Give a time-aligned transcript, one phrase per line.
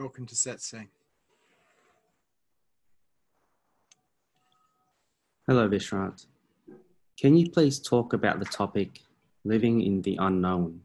[0.00, 0.88] Welcome to Satsang.
[5.46, 6.24] Hello, Vishrant.
[7.18, 9.02] Can you please talk about the topic
[9.44, 10.80] living in the unknown?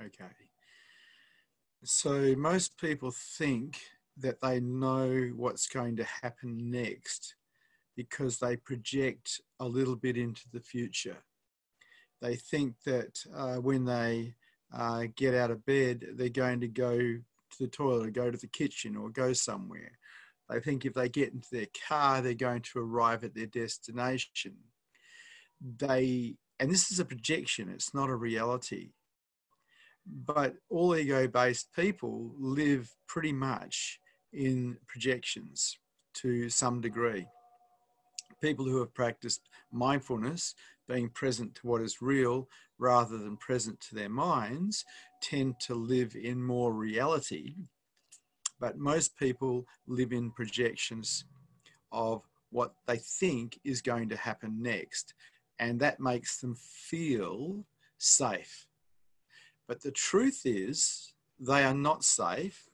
[0.00, 0.30] Okay.
[1.82, 3.80] So most people think
[4.18, 7.34] that they know what's going to happen next
[7.96, 11.18] because they project a little bit into the future.
[12.20, 14.34] They think that uh, when they
[14.72, 17.22] uh, get out of bed, they're going to go to
[17.58, 19.92] the toilet or go to the kitchen or go somewhere.
[20.48, 24.56] They think if they get into their car, they're going to arrive at their destination.
[25.60, 28.90] They, and this is a projection, it's not a reality.
[30.06, 34.00] But all ego based people live pretty much
[34.32, 35.78] in projections
[36.14, 37.26] to some degree
[38.44, 40.54] people who have practiced mindfulness,
[40.86, 42.46] being present to what is real
[42.76, 44.84] rather than present to their minds,
[45.22, 47.54] tend to live in more reality.
[48.60, 51.24] But most people live in projections
[51.90, 55.14] of what they think is going to happen next.
[55.58, 57.64] And that makes them feel
[57.96, 58.66] safe.
[59.66, 62.68] But the truth is, they are not safe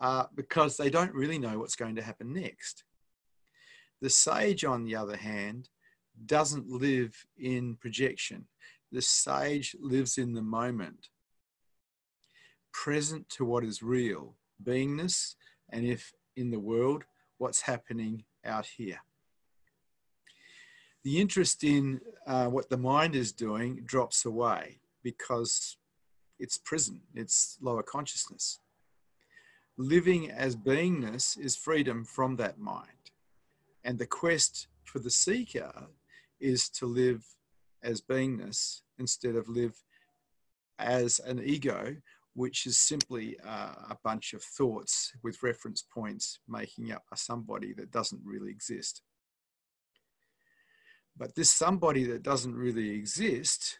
[0.00, 2.84] uh, because they don't really know what's going to happen next.
[4.00, 5.68] The sage, on the other hand,
[6.26, 8.46] doesn't live in projection.
[8.92, 11.08] The sage lives in the moment,
[12.72, 15.34] present to what is real, beingness,
[15.70, 17.04] and if in the world,
[17.38, 19.00] what's happening out here.
[21.04, 25.78] The interest in uh, what the mind is doing drops away because
[26.38, 28.60] it's prison, it's lower consciousness.
[29.78, 32.99] Living as beingness is freedom from that mind.
[33.84, 35.72] And the quest for the seeker
[36.40, 37.24] is to live
[37.82, 39.74] as beingness instead of live
[40.78, 41.96] as an ego,
[42.34, 47.72] which is simply uh, a bunch of thoughts with reference points making up a somebody
[47.74, 49.02] that doesn't really exist.
[51.16, 53.78] But this somebody that doesn't really exist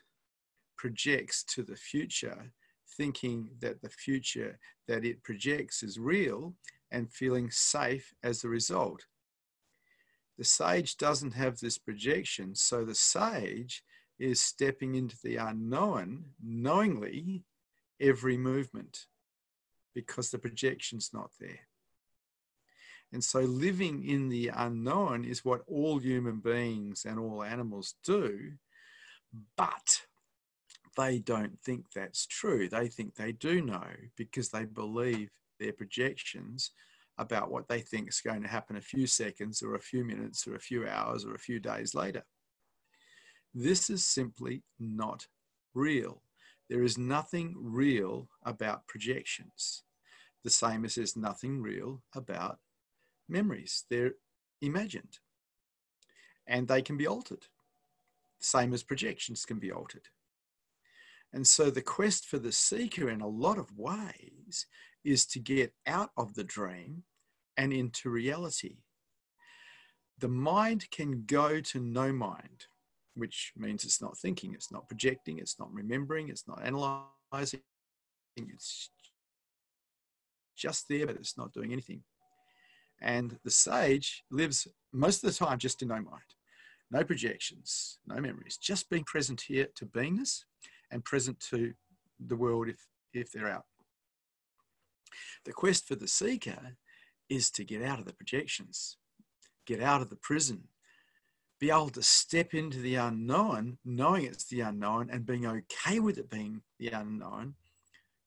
[0.77, 2.53] projects to the future,
[2.97, 4.59] thinking that the future
[4.89, 6.55] that it projects is real
[6.91, 9.05] and feeling safe as a result.
[10.41, 13.85] The sage doesn't have this projection, so the sage
[14.19, 17.45] is stepping into the unknown knowingly
[18.01, 19.05] every movement
[19.95, 21.69] because the projection's not there.
[23.13, 28.53] And so living in the unknown is what all human beings and all animals do,
[29.59, 30.07] but
[30.97, 32.67] they don't think that's true.
[32.67, 35.29] They think they do know because they believe
[35.59, 36.71] their projections
[37.21, 40.47] about what they think is going to happen a few seconds or a few minutes
[40.47, 42.25] or a few hours or a few days later.
[43.55, 45.27] This is simply not
[45.75, 46.23] real.
[46.71, 49.83] There is nothing real about projections,
[50.45, 52.59] the same as there's nothing real about
[53.29, 53.85] memories.
[53.91, 54.15] They're
[54.63, 55.19] imagined
[56.47, 57.45] and they can be altered,
[58.41, 60.09] same as projections can be altered.
[61.33, 64.67] And so the quest for the seeker, in a lot of ways,
[65.05, 67.05] is to get out of the dream
[67.61, 68.77] and into reality.
[70.19, 72.65] The mind can go to no mind,
[73.15, 77.61] which means it's not thinking, it's not projecting, it's not remembering, it's not analyzing,
[78.39, 78.91] it's
[80.57, 82.03] just there, but it's not doing anything.
[83.03, 86.31] And the sage lives most of the time just in no mind,
[86.91, 90.45] no projections, no memories, just being present here to beingness
[90.91, 91.75] and present to
[92.27, 93.65] the world if, if they're out.
[95.45, 96.77] The quest for the seeker
[97.31, 98.99] is to get out of the projections,
[99.65, 100.65] get out of the prison,
[101.61, 106.19] be able to step into the unknown, knowing it's the unknown and being okay with
[106.19, 107.55] it being the unknown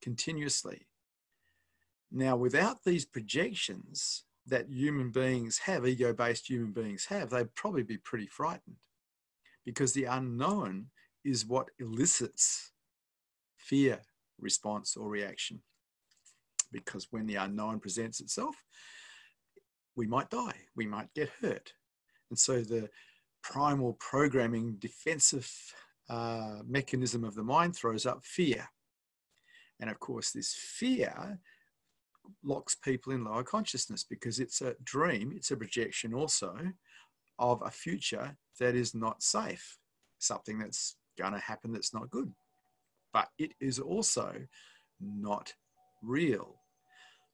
[0.01, 0.87] continuously.
[2.11, 7.83] Now, without these projections that human beings have, ego based human beings have, they'd probably
[7.83, 8.77] be pretty frightened
[9.65, 10.87] because the unknown
[11.25, 12.71] is what elicits
[13.57, 14.01] fear
[14.39, 15.61] response or reaction
[16.73, 18.55] because when the unknown presents itself,
[19.95, 21.71] we might die, we might get hurt.
[22.29, 22.89] And so the
[23.43, 25.49] primal programming defensive
[26.09, 28.67] uh, mechanism of the mind throws up fear.
[29.79, 31.39] And of course, this fear
[32.43, 36.55] locks people in lower consciousness because it's a dream, it's a projection also
[37.39, 39.77] of a future that is not safe,
[40.19, 42.31] something that's going to happen that's not good.
[43.11, 44.33] But it is also
[44.99, 45.53] not
[46.01, 46.62] real.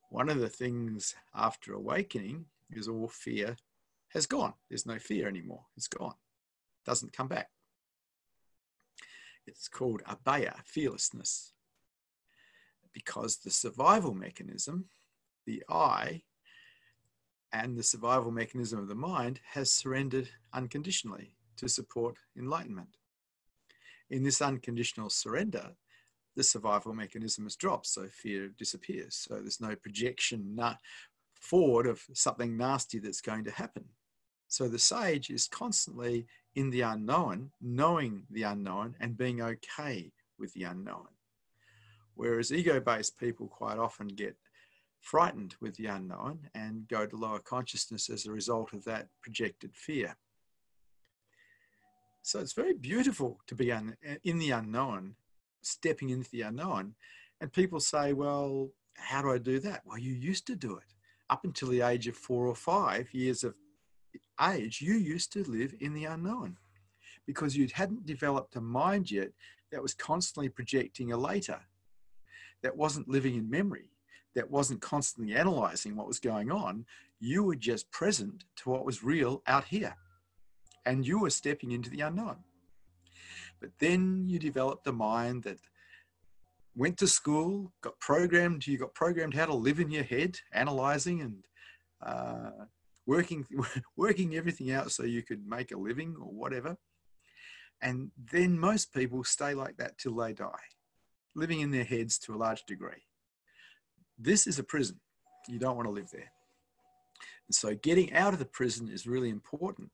[0.10, 3.58] One of the things after awakening is all fear
[4.10, 4.54] has gone.
[4.68, 5.66] There's no fear anymore.
[5.78, 6.16] It's gone.
[6.86, 7.50] Doesn't come back.
[9.46, 11.54] It's called abhaya, fearlessness.
[12.92, 14.86] Because the survival mechanism,
[15.46, 16.24] the I,
[17.52, 22.98] and the survival mechanism of the mind has surrendered unconditionally to support enlightenment.
[24.10, 25.76] In this unconditional surrender,
[26.40, 29.14] the survival mechanism has dropped, so fear disappears.
[29.14, 30.58] So there's no projection
[31.34, 33.84] forward of something nasty that's going to happen.
[34.48, 40.54] So the sage is constantly in the unknown, knowing the unknown and being okay with
[40.54, 41.10] the unknown.
[42.16, 44.38] Whereas ego based people quite often get
[45.02, 49.76] frightened with the unknown and go to lower consciousness as a result of that projected
[49.76, 50.16] fear.
[52.22, 55.16] So it's very beautiful to be in the unknown,
[55.62, 56.96] stepping into the unknown.
[57.42, 59.82] And people say, well, how do I do that?
[59.86, 60.94] Well, you used to do it.
[61.30, 63.56] Up until the age of four or five years of
[64.42, 66.58] age, you used to live in the unknown
[67.26, 69.30] because you hadn't developed a mind yet
[69.72, 71.60] that was constantly projecting a later,
[72.64, 73.92] that wasn't living in memory,
[74.36, 76.86] that wasn't constantly analyzing what was going on.
[77.20, 79.96] You were just present to what was real out here.
[80.86, 82.38] And you were stepping into the unknown.
[83.60, 85.60] But then you developed a mind that
[86.76, 91.22] went to school, got programmed, you got programmed how to live in your head, analyzing
[91.22, 91.44] and
[92.06, 92.66] uh,
[93.06, 93.46] working
[93.98, 96.78] working everything out so you could make a living or whatever.
[97.82, 100.68] And then most people stay like that till they die,
[101.36, 103.04] living in their heads to a large degree.
[104.18, 105.00] This is a prison.
[105.48, 106.32] You don't want to live there.
[107.48, 109.90] And so getting out of the prison is really important.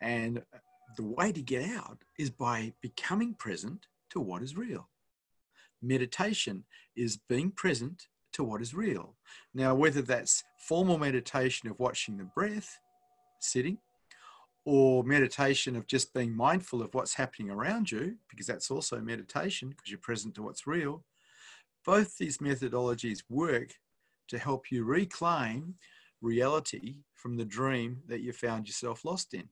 [0.00, 0.42] And
[0.96, 4.88] the way to get out is by becoming present to what is real.
[5.82, 6.64] Meditation
[6.96, 9.14] is being present to what is real.
[9.54, 12.78] Now, whether that's formal meditation of watching the breath,
[13.40, 13.78] sitting,
[14.64, 19.70] or meditation of just being mindful of what's happening around you, because that's also meditation
[19.70, 21.04] because you're present to what's real,
[21.84, 23.72] both these methodologies work
[24.28, 25.74] to help you reclaim
[26.20, 29.48] reality from the dream that you found yourself lost in.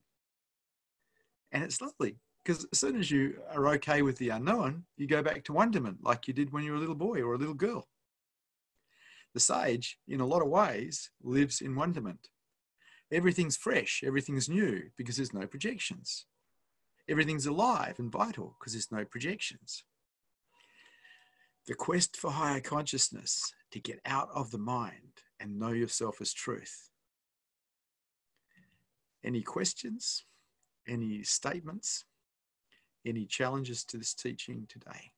[1.51, 5.21] And it's lovely because as soon as you are okay with the unknown, you go
[5.21, 7.53] back to wonderment like you did when you were a little boy or a little
[7.53, 7.87] girl.
[9.33, 12.29] The sage, in a lot of ways, lives in wonderment.
[13.11, 16.25] Everything's fresh, everything's new because there's no projections.
[17.09, 19.83] Everything's alive and vital because there's no projections.
[21.67, 26.33] The quest for higher consciousness to get out of the mind and know yourself as
[26.33, 26.89] truth.
[29.23, 30.23] Any questions?
[30.87, 32.05] Any statements?
[33.05, 35.11] Any challenges to this teaching today?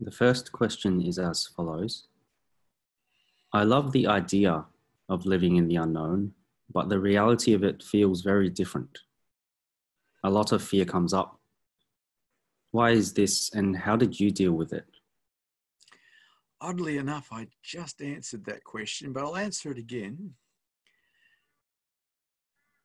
[0.00, 2.08] The first question is as follows
[3.52, 4.64] I love the idea
[5.08, 6.34] of living in the unknown,
[6.72, 8.98] but the reality of it feels very different.
[10.24, 11.38] A lot of fear comes up.
[12.72, 14.86] Why is this, and how did you deal with it?
[16.60, 20.34] Oddly enough, I just answered that question, but I'll answer it again.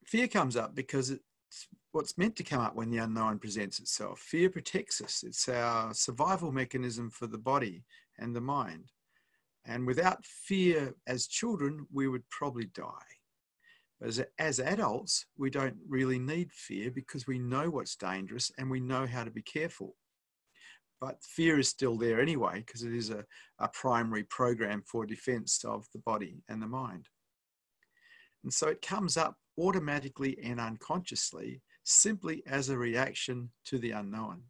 [0.10, 4.20] Fear comes up because it's what's meant to come up when the unknown presents itself.
[4.20, 7.84] Fear protects us, it's our survival mechanism for the body
[8.18, 8.86] and the mind.
[9.68, 13.12] And without fear as children, we would probably die.
[14.00, 18.68] But as, as adults, we don't really need fear because we know what's dangerous and
[18.68, 19.96] we know how to be careful.
[21.00, 23.26] But fear is still there anyway because it is a,
[23.60, 27.10] a primary program for defense of the body and the mind.
[28.44, 34.44] And so it comes up automatically and unconsciously simply as a reaction to the unknown.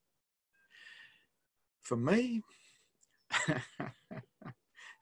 [1.81, 2.43] For me,
[3.31, 3.57] how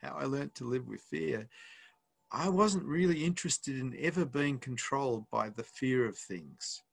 [0.04, 1.48] I learned to live with fear,
[2.32, 6.84] I wasn't really interested in ever being controlled by the fear of things.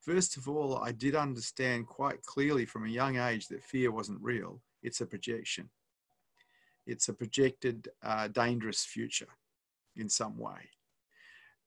[0.00, 4.20] First of all, I did understand quite clearly from a young age that fear wasn't
[4.20, 5.70] real, it's a projection.
[6.86, 9.28] It's a projected uh, dangerous future
[9.96, 10.70] in some way.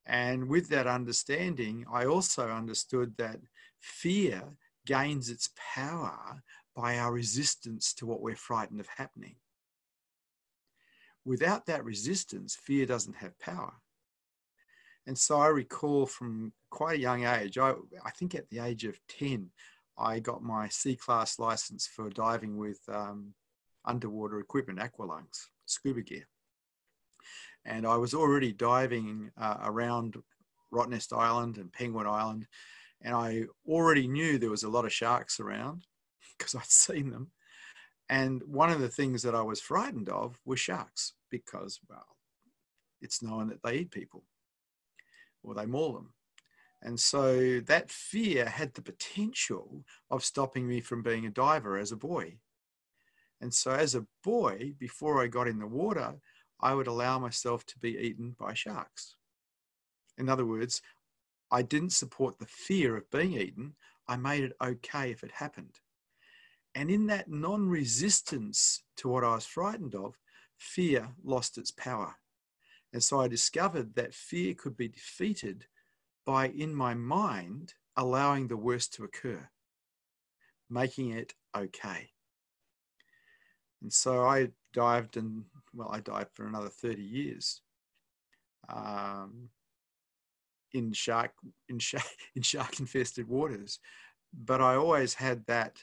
[0.06, 3.40] And with that understanding, I also understood that
[3.80, 4.42] fear
[4.86, 6.42] gains its power
[6.76, 9.36] by our resistance to what we're frightened of happening.
[11.24, 13.74] Without that resistance, fear doesn't have power.
[15.08, 17.72] And so I recall from quite a young age, I,
[18.04, 19.50] I think at the age of 10,
[19.98, 23.34] I got my C class license for diving with um,
[23.84, 26.26] underwater equipment, aqualungs, scuba gear
[27.66, 30.16] and I was already diving uh, around
[30.72, 32.46] Rottnest Island and Penguin Island,
[33.02, 35.86] and I already knew there was a lot of sharks around
[36.38, 37.30] because I'd seen them.
[38.08, 42.06] And one of the things that I was frightened of was sharks because, well,
[43.00, 44.22] it's known that they eat people
[45.42, 46.12] or they maul them.
[46.82, 51.90] And so that fear had the potential of stopping me from being a diver as
[51.90, 52.38] a boy.
[53.40, 56.14] And so, as a boy, before I got in the water,
[56.60, 59.16] I would allow myself to be eaten by sharks.
[60.18, 60.80] In other words,
[61.50, 63.74] I didn't support the fear of being eaten,
[64.08, 65.80] I made it okay if it happened.
[66.74, 70.18] And in that non resistance to what I was frightened of,
[70.56, 72.16] fear lost its power.
[72.92, 75.66] And so I discovered that fear could be defeated
[76.24, 79.48] by, in my mind, allowing the worst to occur,
[80.68, 82.10] making it okay.
[83.82, 85.44] And so I dived and,
[85.76, 87.60] well, I died for another 30 years.
[88.68, 89.50] Um,
[90.72, 91.30] in shark
[91.68, 92.04] in shark
[92.34, 93.78] in shark infested waters
[94.44, 95.78] but i always had that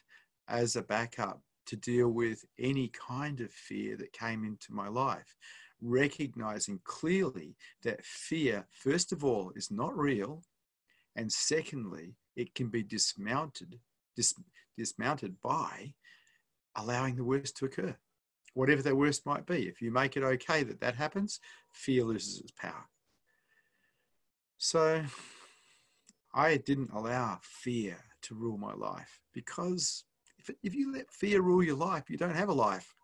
[0.50, 5.38] as a backup to deal with any kind of fear that came into my life
[5.82, 10.44] recognizing clearly that fear first of all is not real
[11.16, 13.80] and secondly it can be dismounted
[14.18, 14.34] dis,
[14.78, 15.94] dismounted by
[16.76, 17.96] allowing the worst to occur,
[18.54, 19.68] whatever that worst might be.
[19.68, 21.40] If you make it okay that that happens,
[21.72, 22.86] fear loses its power.
[24.58, 25.04] So
[26.34, 30.06] I didn't allow fear to rule my life because
[30.40, 32.96] if, if you let fear rule your life, you don't have a life.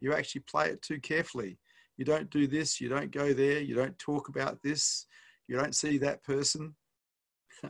[0.00, 1.58] You actually play it too carefully.
[1.96, 5.06] You don't do this, you don't go there, you don't talk about this,
[5.46, 6.74] you don't see that person.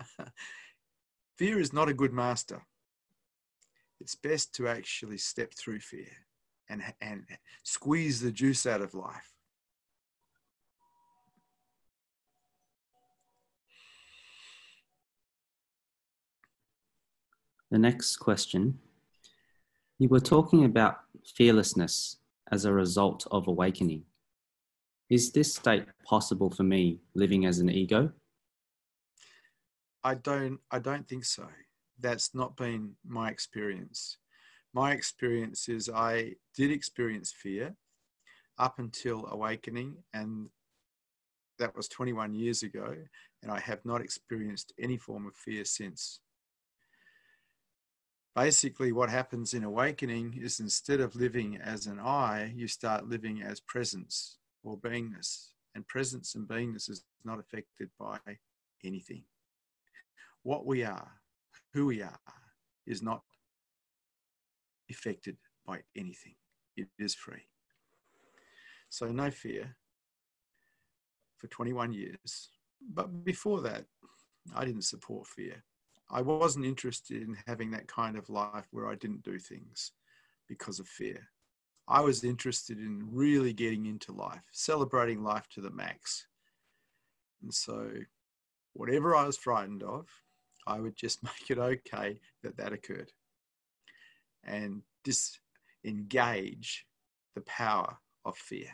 [1.39, 2.63] fear is not a good master
[4.03, 6.11] it's best to actually step through fear
[6.73, 7.25] and, and
[7.63, 9.33] squeeze the juice out of life.
[17.71, 18.79] The next question
[19.99, 22.17] You were talking about fearlessness
[22.51, 24.05] as a result of awakening.
[25.09, 28.13] Is this state possible for me living as an ego?
[30.05, 31.47] I don't I don't think so
[32.01, 34.19] that's not been my experience.
[34.75, 37.77] My experience is I did experience fear
[38.59, 40.49] up until awakening, and
[41.59, 42.97] that was 21 years ago,
[43.43, 46.21] and I have not experienced any form of fear since.
[48.35, 53.43] Basically, what happens in awakening is instead of living as an I, you start living
[53.43, 55.49] as presence or beingness.
[55.75, 58.19] And presence and beingness is not affected by
[58.83, 59.25] anything.
[60.43, 61.13] What we are,
[61.75, 62.19] who we are
[62.87, 63.23] is not
[64.93, 66.35] affected by anything.
[66.77, 67.47] It is free.
[68.89, 69.77] So, no fear
[71.39, 72.51] for 21 years.
[72.95, 73.85] But before that,
[74.55, 75.63] I didn't support fear.
[76.11, 79.93] I wasn't interested in having that kind of life where I didn't do things
[80.49, 81.29] because of fear.
[81.89, 86.27] I was interested in really getting into life, celebrating life to the max.
[87.43, 87.91] And so,
[88.75, 90.07] whatever I was frightened of,
[90.67, 93.13] I would just make it okay that that occurred
[94.45, 96.87] and disengage
[97.35, 98.69] the power of fear.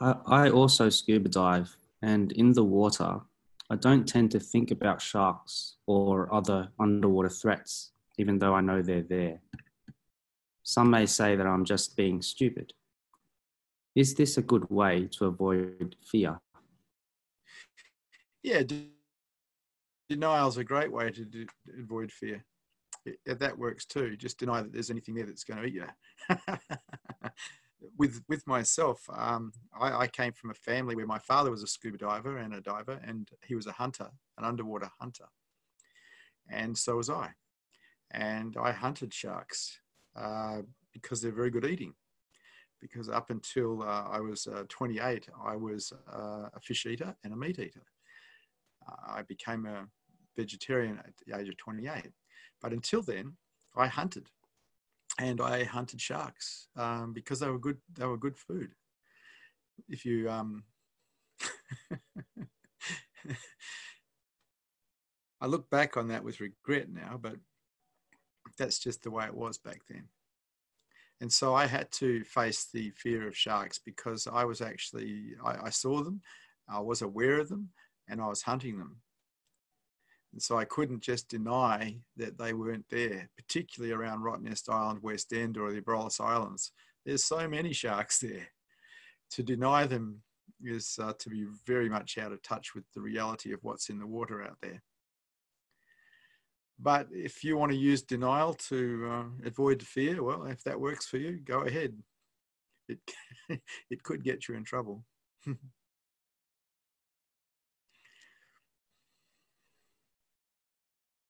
[0.00, 3.20] I, I also scuba dive, and in the water,
[3.70, 8.82] I don't tend to think about sharks or other underwater threats, even though I know
[8.82, 9.40] they're there.
[10.62, 12.72] Some may say that I'm just being stupid.
[13.94, 16.40] Is this a good way to avoid fear?
[18.44, 18.62] Yeah,
[20.10, 21.46] denial is a great way to
[21.80, 22.44] avoid fear.
[23.06, 24.16] It, that works too.
[24.18, 25.86] Just deny that there's anything there that's going to eat you.
[27.98, 31.66] with with myself, um, I, I, came from a family where my father was a
[31.66, 35.26] scuba diver and a diver, and he was a hunter, an underwater hunter,
[36.50, 37.30] and so was I.
[38.10, 39.80] And I hunted sharks
[40.16, 41.94] uh, because they're very good eating
[42.80, 47.32] because up until uh, I was uh, 28, I was uh, a fish eater and
[47.32, 47.82] a meat eater.
[49.08, 49.86] I became a
[50.36, 52.10] vegetarian at the age of 28.
[52.60, 53.36] But until then,
[53.76, 54.28] I hunted,
[55.18, 57.78] and I hunted sharks um, because they were good.
[57.92, 58.74] They were good food.
[59.88, 60.64] If you um,
[65.40, 67.36] I look back on that with regret now, but
[68.58, 70.04] that's just the way it was back then.
[71.20, 75.66] And so I had to face the fear of sharks because I was actually, I,
[75.66, 76.20] I saw them,
[76.68, 77.70] I was aware of them,
[78.08, 78.96] and I was hunting them.
[80.32, 85.32] And so I couldn't just deny that they weren't there, particularly around Rottnest Island, West
[85.32, 86.72] End, or the Abrolhos Islands.
[87.06, 88.48] There's so many sharks there.
[89.32, 90.22] To deny them
[90.62, 93.98] is uh, to be very much out of touch with the reality of what's in
[93.98, 94.82] the water out there.
[96.78, 101.06] But if you want to use denial to uh, avoid fear, well, if that works
[101.06, 101.94] for you, go ahead.
[102.88, 102.98] it
[103.90, 105.04] it could get you in trouble.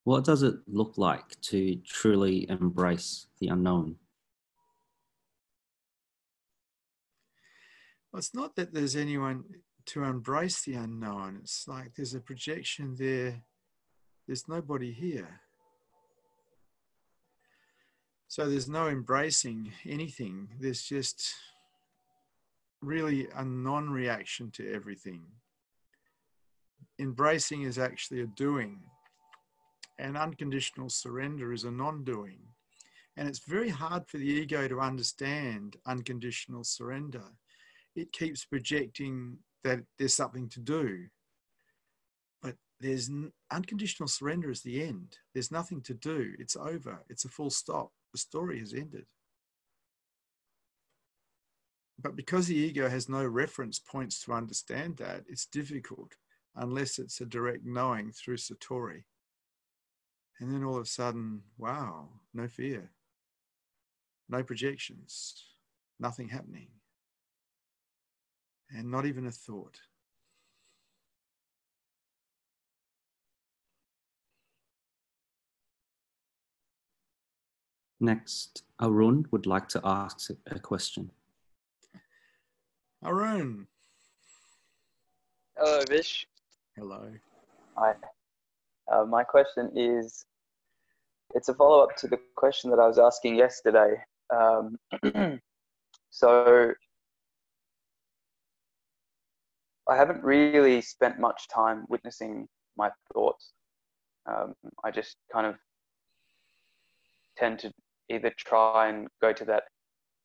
[0.05, 3.95] what does it look like to truly embrace the unknown?
[8.11, 9.43] Well, it's not that there's anyone
[9.87, 11.39] to embrace the unknown.
[11.41, 13.41] It's like there's a projection there.
[14.27, 15.41] There's nobody here.
[18.27, 20.49] So there's no embracing anything.
[20.59, 21.33] There's just
[22.79, 25.23] really a non reaction to everything.
[26.99, 28.81] Embracing is actually a doing,
[29.97, 32.39] and unconditional surrender is a non doing.
[33.17, 37.23] And it's very hard for the ego to understand unconditional surrender.
[37.95, 41.05] It keeps projecting that there's something to do.
[42.41, 43.09] But there's
[43.51, 45.17] unconditional surrender is the end.
[45.33, 46.33] There's nothing to do.
[46.39, 47.03] It's over.
[47.09, 47.91] It's a full stop.
[48.11, 49.05] The story has ended.
[51.97, 56.11] But because the ego has no reference points to understand that, it's difficult
[56.55, 59.03] unless it's a direct knowing through Satori.
[60.39, 62.91] And then all of a sudden, wow, no fear,
[64.27, 65.45] no projections,
[65.99, 66.67] nothing happening,
[68.69, 69.79] and not even a thought.
[78.01, 81.11] Next, Arun would like to ask a question.
[83.03, 83.67] Arun.
[85.55, 86.27] Hello, Vish.
[86.75, 87.13] Hello.
[87.77, 87.93] Hi.
[88.91, 90.25] Uh, my question is
[91.33, 93.95] it's a follow up to the question that I was asking yesterday.
[94.29, 94.77] Um,
[96.09, 96.73] so,
[99.87, 103.51] I haven't really spent much time witnessing my thoughts.
[104.25, 105.55] Um, I just kind of
[107.37, 107.71] tend to
[108.09, 109.63] either try and go to that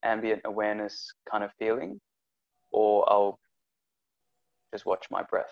[0.03, 1.99] ambient awareness kind of feeling
[2.71, 3.37] or I'll
[4.73, 5.51] just watch my breath.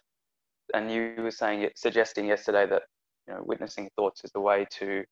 [0.73, 2.83] And you were saying it, suggesting yesterday that
[3.29, 5.03] you know witnessing thoughts is the way to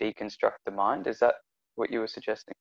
[0.00, 1.06] deconstruct the mind.
[1.06, 1.34] Is that
[1.74, 2.54] what you were suggesting?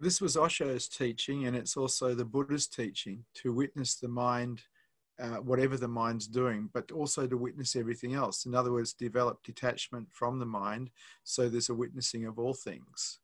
[0.00, 4.62] This was Osho's teaching, and it's also the Buddha's teaching to witness the mind,
[5.22, 8.46] uh, whatever the mind's doing, but also to witness everything else.
[8.46, 10.90] In other words, develop detachment from the mind
[11.22, 13.20] so there's a witnessing of all things.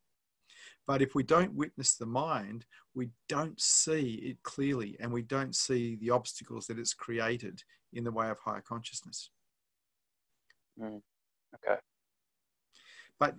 [0.87, 2.65] But if we don't witness the mind,
[2.95, 7.61] we don't see it clearly and we don't see the obstacles that it's created
[7.93, 9.29] in the way of higher consciousness.
[10.79, 11.01] Mm.
[11.55, 11.79] Okay.
[13.19, 13.35] But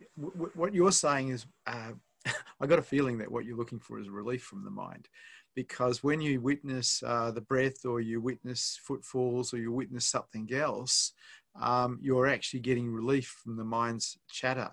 [0.54, 1.92] what you're saying is, uh,
[2.60, 5.08] I got a feeling that what you're looking for is relief from the mind.
[5.54, 10.48] Because when you witness uh, the breath or you witness footfalls or you witness something
[10.52, 11.12] else,
[11.60, 14.70] um, you're actually getting relief from the mind's chatter.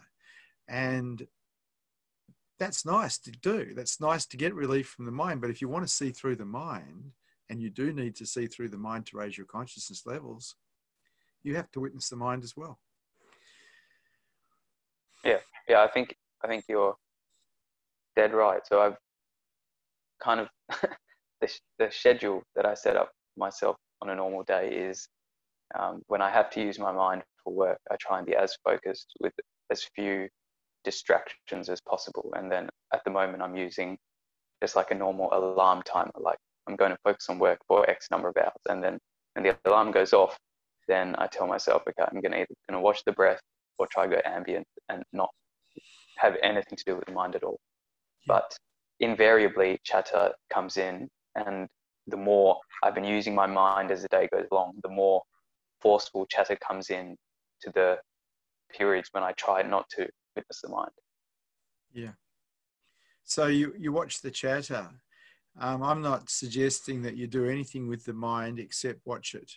[0.69, 1.28] And
[2.60, 3.74] that's nice to do.
[3.76, 5.41] That's nice to get relief from the mind.
[5.41, 7.12] But if you want to see through the mind,
[7.50, 10.56] and you do need to see through the mind to raise your consciousness levels,
[11.43, 12.80] you have to witness the mind as well.
[15.23, 16.95] Yeah, yeah, I think I think you're
[18.15, 18.62] dead right.
[18.65, 18.97] So I've
[20.21, 20.49] kind of
[21.41, 25.08] the, the schedule that I set up myself on a normal day is
[25.78, 28.58] um, when I have to use my mind for work, I try and be as
[28.63, 29.34] focused with
[29.69, 30.28] as few
[30.84, 32.34] distractions as possible.
[32.36, 33.97] And then at the moment, I'm using
[34.62, 36.12] just like a normal alarm timer.
[36.19, 38.99] Like I'm going to focus on work for X number of hours, and then
[39.34, 40.38] when the alarm goes off,
[40.89, 43.39] then I tell myself, okay, I'm going to either going to watch the breath
[43.78, 45.30] or try to go ambient and not
[46.17, 47.60] have anything to do with the mind at all.
[48.28, 48.34] Yeah.
[48.34, 48.58] But
[48.99, 51.67] invariably, chatter comes in, and
[52.08, 55.21] the more I've been using my mind as the day goes along, the more
[55.80, 57.15] forceful chatter comes in
[57.62, 57.97] to the
[58.75, 60.91] periods when I try not to witness the mind.
[61.93, 62.12] Yeah.
[63.23, 64.89] So you, you watch the chatter.
[65.60, 69.52] Um, I'm not suggesting that you do anything with the mind except watch it.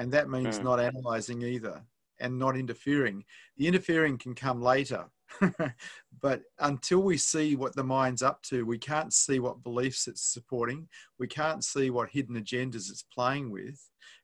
[0.00, 0.64] And that means mm.
[0.64, 1.82] not analyzing either
[2.20, 3.22] and not interfering.
[3.58, 5.04] The interfering can come later.
[6.22, 10.22] but until we see what the mind's up to, we can't see what beliefs it's
[10.22, 10.88] supporting.
[11.18, 13.78] We can't see what hidden agendas it's playing with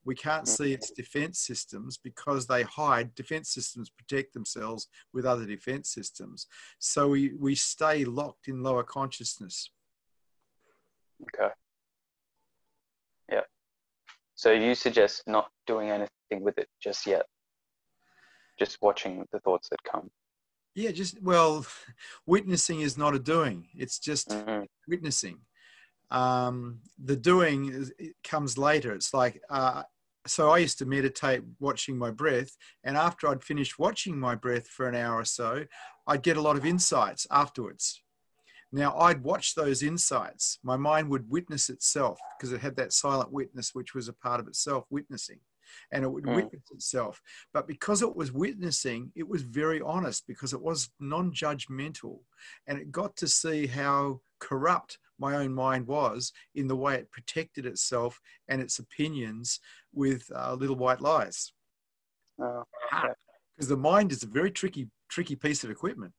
[0.06, 5.44] we can't see its defense systems because they hide defense systems protect themselves with other
[5.44, 6.46] defense systems
[6.78, 9.70] so we we stay locked in lower consciousness
[11.22, 11.52] okay
[14.36, 17.26] so you suggest not doing anything with it just yet
[18.58, 20.08] just watching the thoughts that come
[20.74, 21.66] yeah just well
[22.26, 24.64] witnessing is not a doing it's just mm-hmm.
[24.88, 25.38] witnessing
[26.10, 28.92] um, the doing is, comes later.
[28.92, 29.82] It's like uh,
[30.26, 32.56] so I used to meditate watching my breath.
[32.84, 35.64] And after I'd finished watching my breath for an hour or so,
[36.06, 38.02] I'd get a lot of insights afterwards.
[38.72, 40.58] Now, I'd watch those insights.
[40.62, 44.40] My mind would witness itself because it had that silent witness, which was a part
[44.40, 45.38] of itself witnessing
[45.92, 46.36] and it would mm.
[46.36, 47.20] witness itself.
[47.52, 52.20] But because it was witnessing, it was very honest because it was non judgmental
[52.66, 57.10] and it got to see how corrupt my own mind was in the way it
[57.10, 59.60] protected itself and its opinions
[59.92, 61.52] with uh, little white lies.
[62.36, 66.12] Because oh, the mind is a very tricky, tricky piece of equipment.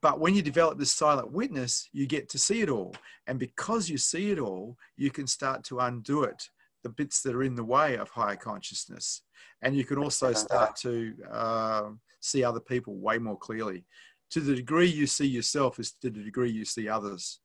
[0.00, 2.94] But when you develop this silent witness, you get to see it all.
[3.26, 6.48] And because you see it all, you can start to undo it
[6.82, 9.22] the bits that are in the way of higher consciousness.
[9.62, 13.84] And you can also start to uh, see other people way more clearly.
[14.32, 17.40] To the degree you see yourself is to the degree you see others.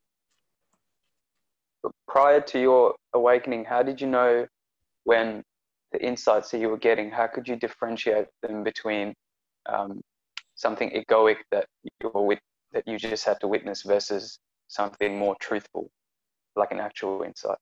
[2.07, 4.45] Prior to your awakening, how did you know
[5.05, 5.43] when
[5.91, 9.13] the insights that you were getting, how could you differentiate them between
[9.67, 10.01] um,
[10.59, 12.39] something egoic that you were with,
[12.73, 15.89] that you just had to witness versus something more truthful,
[16.55, 17.57] like an actual insight?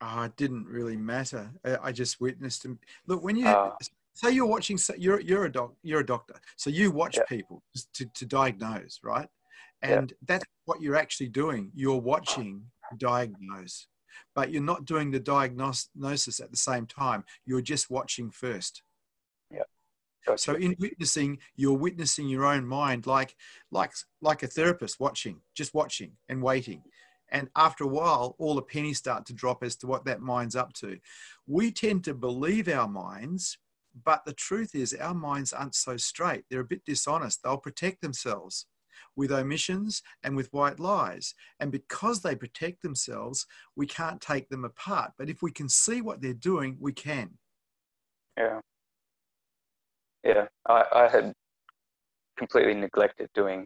[0.00, 1.50] oh, it didn't really matter.
[1.82, 2.78] I, just witnessed him.
[3.06, 3.72] Look, when you uh,
[4.14, 7.24] say you're watching, you're you're a doc, you're a doctor, so you watch yeah.
[7.28, 7.62] people
[7.94, 9.28] to, to diagnose, right?
[9.82, 10.16] And yeah.
[10.26, 11.70] that's what you're actually doing.
[11.74, 12.64] You're watching
[12.98, 13.86] diagnose,
[14.34, 17.24] but you're not doing the diagnosis at the same time.
[17.44, 18.82] You're just watching first.
[20.26, 20.42] Gotcha.
[20.42, 23.36] So in witnessing, you're witnessing your own mind, like
[23.70, 26.82] like like a therapist watching, just watching and waiting.
[27.30, 30.56] And after a while, all the pennies start to drop as to what that mind's
[30.56, 30.98] up to.
[31.46, 33.58] We tend to believe our minds,
[34.04, 36.44] but the truth is, our minds aren't so straight.
[36.48, 37.42] They're a bit dishonest.
[37.42, 38.66] They'll protect themselves
[39.16, 41.34] with omissions and with white lies.
[41.58, 45.12] And because they protect themselves, we can't take them apart.
[45.18, 47.38] But if we can see what they're doing, we can.
[48.36, 48.60] Yeah.
[50.26, 50.46] Yeah.
[50.68, 51.32] I, I had
[52.36, 53.64] completely neglected doing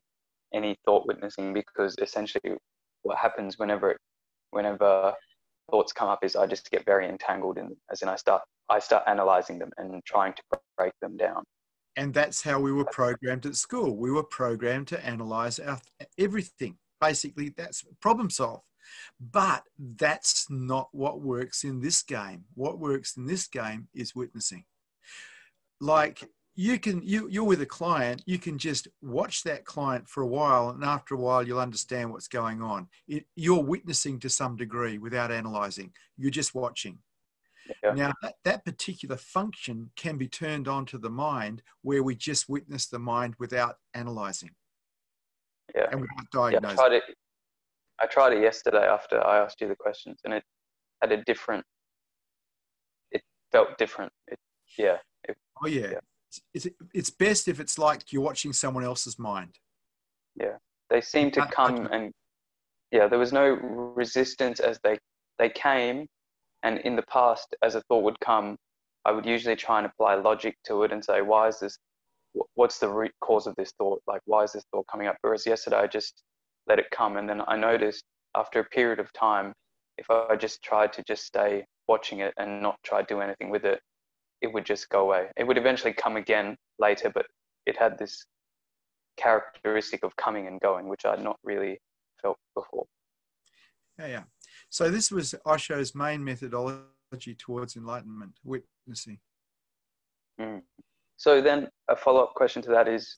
[0.54, 2.54] any thought witnessing because essentially
[3.02, 3.96] what happens whenever
[4.50, 5.14] whenever
[5.70, 8.78] thoughts come up is I just get very entangled in as in I start I
[8.78, 10.42] start analyzing them and trying to
[10.76, 11.42] break them down.
[11.96, 13.96] And that's how we were programmed at school.
[13.96, 15.80] We were programmed to analyze our
[16.18, 16.76] everything.
[17.00, 18.60] Basically, that's problem solve.
[19.20, 22.44] But that's not what works in this game.
[22.54, 24.64] What works in this game is witnessing.
[25.80, 26.28] Like
[26.60, 30.26] you can you you're with a client you can just watch that client for a
[30.26, 32.86] while and after a while you'll understand what's going on.
[33.08, 35.92] It, you're witnessing to some degree without analyzing.
[36.18, 36.98] You're just watching.
[37.82, 37.94] Yeah.
[37.94, 42.48] now that, that particular function can be turned on to the mind where we just
[42.48, 44.50] witness the mind without analyzing.
[45.74, 45.86] Yeah.
[45.90, 46.76] And without diagnosing.
[46.78, 47.02] Yeah, I, tried it,
[48.02, 50.42] I tried it yesterday after i asked you the questions and it
[51.00, 51.64] had a different
[53.12, 54.12] it felt different.
[54.28, 54.38] It,
[54.76, 55.92] yeah it, oh yeah.
[55.92, 56.00] yeah
[56.54, 59.58] it's, it's best if it's like you're watching someone else's mind.
[60.36, 60.56] Yeah,
[60.88, 62.12] they seem to uh, come and
[62.92, 64.98] yeah, there was no resistance as they
[65.38, 66.06] they came,
[66.62, 68.56] and in the past, as a thought would come,
[69.04, 71.78] I would usually try and apply logic to it and say, why is this?
[72.54, 74.02] What's the root cause of this thought?
[74.06, 75.16] Like, why is this thought coming up?
[75.22, 76.22] Whereas yesterday, I just
[76.66, 78.04] let it come, and then I noticed
[78.36, 79.52] after a period of time,
[79.98, 83.50] if I just tried to just stay watching it and not try to do anything
[83.50, 83.80] with it,
[84.42, 85.28] it would just go away.
[85.36, 87.26] It would eventually come again later, but
[87.66, 88.24] it had this
[89.16, 91.80] characteristic of coming and going, which I'd not really
[92.22, 92.86] felt before.
[93.98, 94.22] Yeah, yeah.
[94.70, 99.18] So this was Osho's main methodology towards enlightenment, witnessing.
[100.40, 100.62] Mm.
[101.16, 103.16] So then a follow-up question to that is,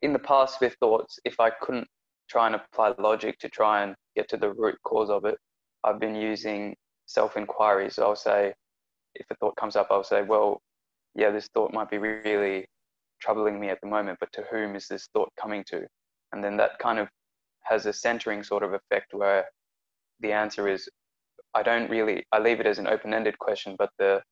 [0.00, 1.88] in the past with thoughts, if I couldn't
[2.30, 5.36] try and apply logic to try and get to the root cause of it,
[5.82, 6.74] I've been using
[7.06, 7.90] self-inquiry.
[7.90, 8.54] So I'll say,
[9.14, 10.60] if a thought comes up, I'll say, well,
[11.14, 12.66] yeah, this thought might be really
[13.20, 15.86] troubling me at the moment, but to whom is this thought coming to?
[16.32, 17.08] And then that kind of
[17.62, 19.44] has a centering sort of effect where
[20.20, 20.88] the answer is,
[21.54, 24.22] I don't really, I leave it as an open ended question, but the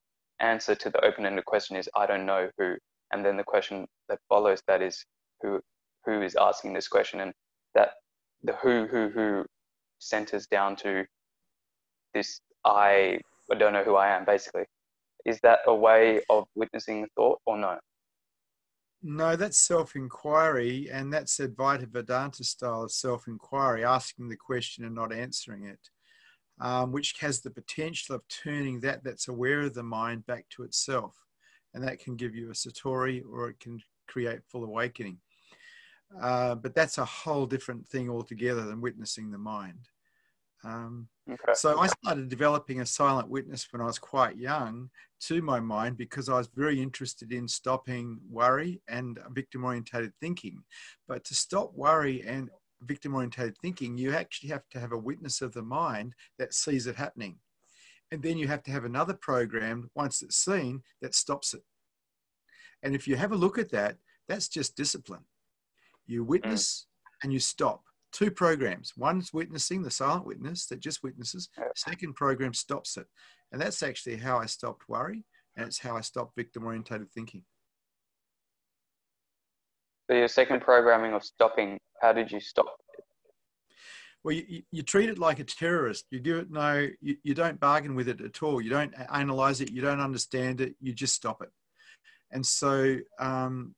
[0.40, 2.76] answer to the open ended question is, I don't know who.
[3.12, 5.04] And then the question that follows that is,
[5.40, 5.60] who,
[6.04, 7.20] who is asking this question?
[7.20, 7.32] And
[7.74, 7.90] that
[8.42, 9.44] the who, who, who
[9.98, 11.04] centers down to
[12.14, 13.18] this I
[13.52, 14.64] I don't know who I am, basically.
[15.26, 17.78] Is that a way of witnessing thought or no?
[19.02, 24.84] No, that's self inquiry, and that's Advaita Vedanta style of self inquiry, asking the question
[24.84, 25.80] and not answering it,
[26.60, 30.62] um, which has the potential of turning that that's aware of the mind back to
[30.62, 31.14] itself.
[31.74, 35.18] And that can give you a satori or it can create full awakening.
[36.20, 39.88] Uh, but that's a whole different thing altogether than witnessing the mind.
[40.64, 41.54] Um, Okay.
[41.54, 45.96] so I started developing a silent witness when I was quite young to my mind
[45.96, 50.64] because I was very interested in stopping worry and victim orientated thinking.
[51.06, 52.50] But to stop worry and
[52.82, 56.88] victim orientated thinking, you actually have to have a witness of the mind that sees
[56.88, 57.38] it happening.
[58.10, 61.62] And then you have to have another program once it's seen that stops it.
[62.82, 63.96] And if you have a look at that,
[64.28, 65.24] that's just discipline.
[66.06, 66.86] You witness
[67.22, 67.84] and you stop.
[68.12, 68.92] Two programs.
[68.96, 71.48] One's witnessing, the silent witness that just witnesses.
[71.76, 73.06] Second program stops it.
[73.50, 75.24] And that's actually how I stopped worry.
[75.56, 77.42] And it's how I stopped victim orientated thinking.
[80.10, 82.66] So your second programming of stopping, how did you stop?
[82.98, 83.04] It?
[84.24, 86.06] Well, you, you- you treat it like a terrorist.
[86.10, 88.60] You give it no, you, you don't bargain with it at all.
[88.60, 89.70] You don't analyze it.
[89.72, 90.74] You don't understand it.
[90.80, 91.50] You just stop it.
[92.30, 93.74] And so um,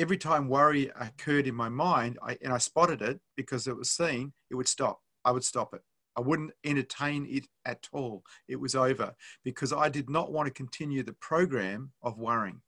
[0.00, 3.90] every time worry occurred in my mind, I, and I spotted it because it was
[3.90, 5.00] seen, it would stop.
[5.26, 5.82] I would stop it.
[6.16, 8.24] I wouldn't entertain it at all.
[8.48, 12.62] It was over because I did not want to continue the program of worrying.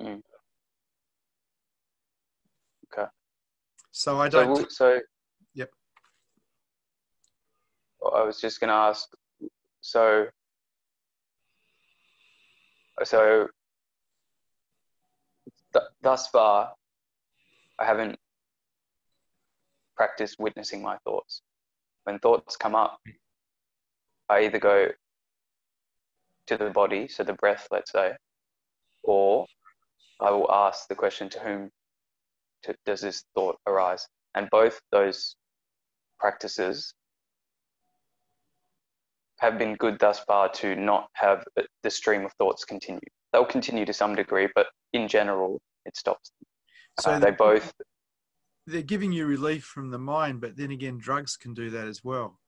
[0.00, 0.22] Mm.
[2.92, 3.08] Okay.
[3.92, 4.48] So I don't.
[4.48, 5.00] w- so.
[5.54, 5.70] Yep.
[8.14, 9.08] I was just going to ask.
[9.82, 10.26] So.
[13.04, 13.48] So.
[15.76, 16.72] Th- thus far,
[17.78, 18.18] I haven't
[19.94, 21.42] practiced witnessing my thoughts.
[22.04, 22.98] When thoughts come up,
[24.30, 24.88] I either go
[26.46, 28.12] to the body, so the breath, let's say,
[29.04, 29.44] or
[30.18, 31.70] I will ask the question to whom
[32.62, 34.08] to, does this thought arise?
[34.34, 35.36] And both those
[36.18, 36.94] practices
[39.40, 41.44] have been good thus far to not have
[41.82, 43.00] the stream of thoughts continue.
[43.32, 46.30] They'll continue to some degree, but in general, it stops.
[47.00, 47.74] so Uh, they the- both,
[48.66, 52.02] they're giving you relief from the mind, but then again, drugs can do that as
[52.02, 52.40] well.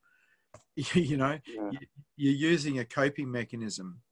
[0.94, 1.38] you know,
[1.70, 1.86] you-
[2.16, 4.02] you're using a coping mechanism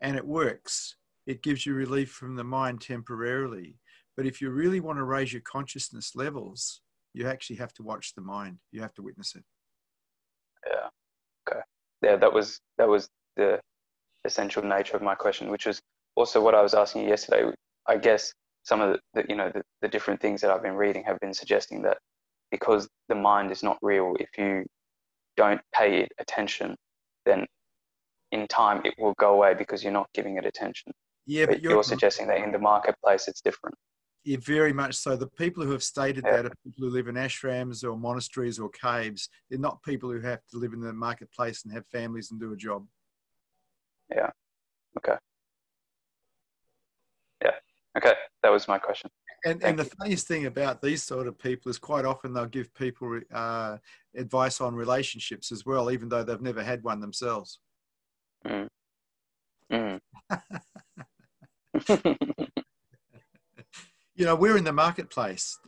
[0.00, 0.96] and it works.
[1.26, 3.78] It gives you relief from the mind temporarily.
[4.16, 6.80] But if you really want to raise your consciousness levels,
[7.14, 8.58] you actually have to watch the mind.
[8.72, 9.44] You have to witness it.
[10.66, 10.88] yeah,
[11.48, 11.60] okay,
[12.02, 13.60] yeah, that was that was the
[14.24, 15.80] essential nature of my question, which was
[16.16, 17.50] also what I was asking you yesterday.
[17.88, 18.32] I guess
[18.64, 21.18] some of the, the you know the, the different things that I've been reading have
[21.20, 21.98] been suggesting that
[22.50, 24.64] because the mind is not real, if you
[25.36, 26.76] don't pay it attention,
[27.24, 27.46] then
[28.30, 30.92] in time it will go away because you're not giving it attention.
[31.26, 33.74] Yeah, but but you're, you're, suggesting that in the marketplace it's different.
[34.24, 35.16] Yeah, very much so.
[35.16, 36.36] The people who have stated Yeah.
[36.36, 39.28] that are people who live in ashrams or monasteries or caves.
[39.50, 42.52] They're not people who have to live in the marketplace and have families and do
[42.52, 42.86] a job.
[44.14, 44.30] Yeah.
[44.98, 45.16] Okay,
[48.42, 49.10] that was my question.
[49.44, 52.46] And, Thank and the funniest thing about these sort of people is quite often they'll
[52.46, 53.78] give people uh,
[54.16, 57.58] advice on relationships as well, even though they've never had one themselves.
[58.46, 58.68] Mm.
[59.72, 60.00] Mm.
[64.14, 65.58] You know, we're in the marketplace,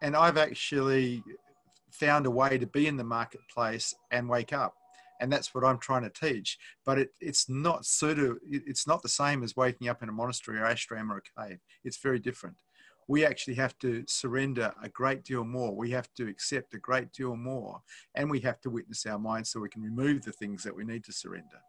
[0.00, 1.22] and I've actually
[1.90, 4.74] found a way to be in the marketplace and wake up.
[5.20, 6.58] And that's what I'm trying to teach.
[6.84, 10.58] But it, it's not of, it's not the same as waking up in a monastery
[10.58, 11.58] or ashram or a cave.
[11.84, 12.56] It's very different.
[13.06, 15.74] We actually have to surrender a great deal more.
[15.74, 17.80] We have to accept a great deal more.
[18.14, 20.84] And we have to witness our mind so we can remove the things that we
[20.84, 21.60] need to surrender.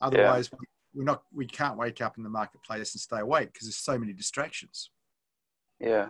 [0.00, 3.66] Otherwise, we we're not, we can't wake up in the marketplace and stay awake because
[3.66, 4.90] there's so many distractions.
[5.78, 6.08] Yeah.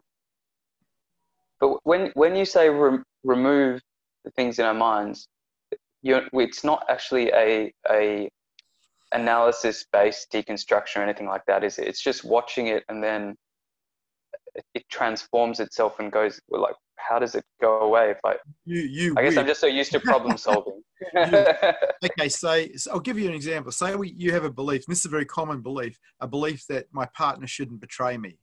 [1.60, 3.82] But when when you say rem- remove
[4.24, 5.28] the things in our minds,
[6.02, 8.28] you it's not actually a a
[9.12, 11.88] analysis based deconstruction or anything like that, is it?
[11.88, 13.36] It's just watching it and then
[14.54, 18.80] it, it transforms itself and goes like how does it go away if I You,
[18.80, 20.82] you, I guess I'm just so used to problem solving.
[21.16, 23.72] okay, say, so I'll give you an example.
[23.72, 26.64] Say we, you have a belief, and this is a very common belief, a belief
[26.68, 28.36] that my partner shouldn't betray me.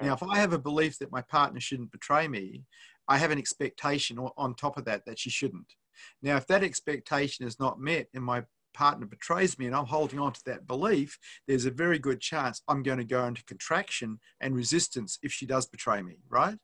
[0.00, 0.06] Mm.
[0.06, 2.62] Now, if I have a belief that my partner shouldn't betray me,
[3.08, 5.74] I have an expectation on top of that that she shouldn't.
[6.22, 10.18] Now, if that expectation is not met and my partner betrays me and I'm holding
[10.18, 14.18] on to that belief, there's a very good chance I'm going to go into contraction
[14.40, 16.58] and resistance if she does betray me, right?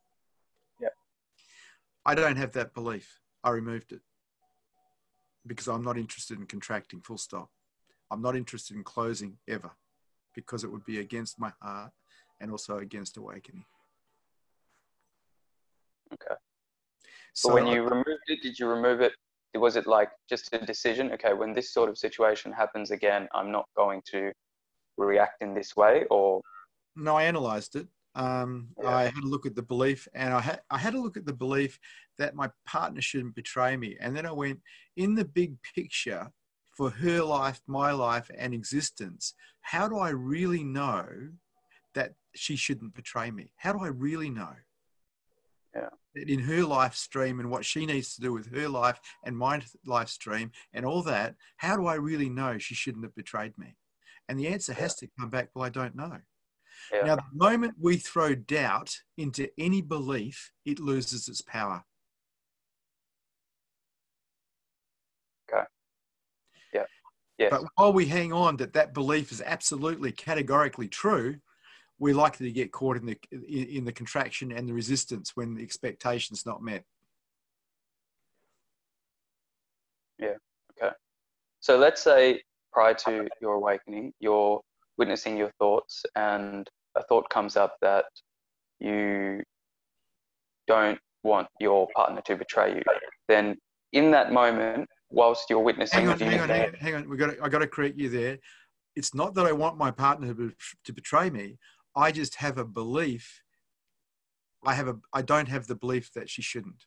[0.80, 0.88] Yeah.
[2.04, 3.20] I don't have that belief.
[3.42, 4.00] I removed it
[5.46, 7.48] because I'm not interested in contracting, full stop.
[8.10, 9.70] I'm not interested in closing ever
[10.34, 11.92] because it would be against my heart
[12.40, 13.64] and also against awakening.
[16.12, 16.39] Okay.
[17.34, 19.12] So but when you removed it, did you remove it?
[19.54, 21.10] Was it like just a decision?
[21.12, 24.32] Okay, when this sort of situation happens again, I'm not going to
[24.96, 26.40] react in this way, or
[26.96, 28.96] no, I analyzed it Um, Yeah.
[28.96, 31.26] I had a look at the belief, and I had I had a look at
[31.26, 31.78] the belief
[32.18, 33.96] that my partner shouldn't betray me.
[34.00, 34.60] And then I went
[34.96, 36.30] in the big picture
[36.76, 39.34] for her life, my life, and existence.
[39.62, 41.06] How do I really know
[41.94, 43.52] that she shouldn't betray me?
[43.56, 44.54] How do I really know?
[45.74, 45.90] Yeah.
[46.14, 49.36] That in her life stream and what she needs to do with her life and
[49.36, 53.56] my life stream and all that, how do I really know she shouldn't have betrayed
[53.56, 53.76] me?
[54.28, 56.18] And the answer has to come back, well, I don't know.
[56.92, 57.02] Yeah.
[57.04, 61.84] Now, the moment we throw doubt into any belief, it loses its power.
[65.52, 65.64] Okay.
[66.74, 66.84] Yeah.
[67.38, 67.50] Yes.
[67.50, 71.36] But while we hang on that that belief is absolutely categorically true,
[72.00, 75.62] we're likely to get caught in the in, the contraction and the resistance when the
[75.62, 76.82] expectation's not met.
[80.18, 80.34] Yeah.
[80.82, 80.94] Okay.
[81.60, 84.60] So let's say prior to your awakening, you're
[84.96, 88.06] witnessing your thoughts, and a thought comes up that
[88.80, 89.42] you
[90.66, 92.82] don't want your partner to betray you.
[93.28, 93.58] Then,
[93.92, 97.08] in that moment, whilst you're witnessing, Hang on, hang on, hang on, hang on.
[97.10, 98.38] We got to, I got to correct you there.
[98.96, 101.58] It's not that I want my partner to betray me.
[102.00, 103.42] I just have a belief.
[104.64, 104.96] I have a.
[105.12, 106.86] I don't have the belief that she shouldn't.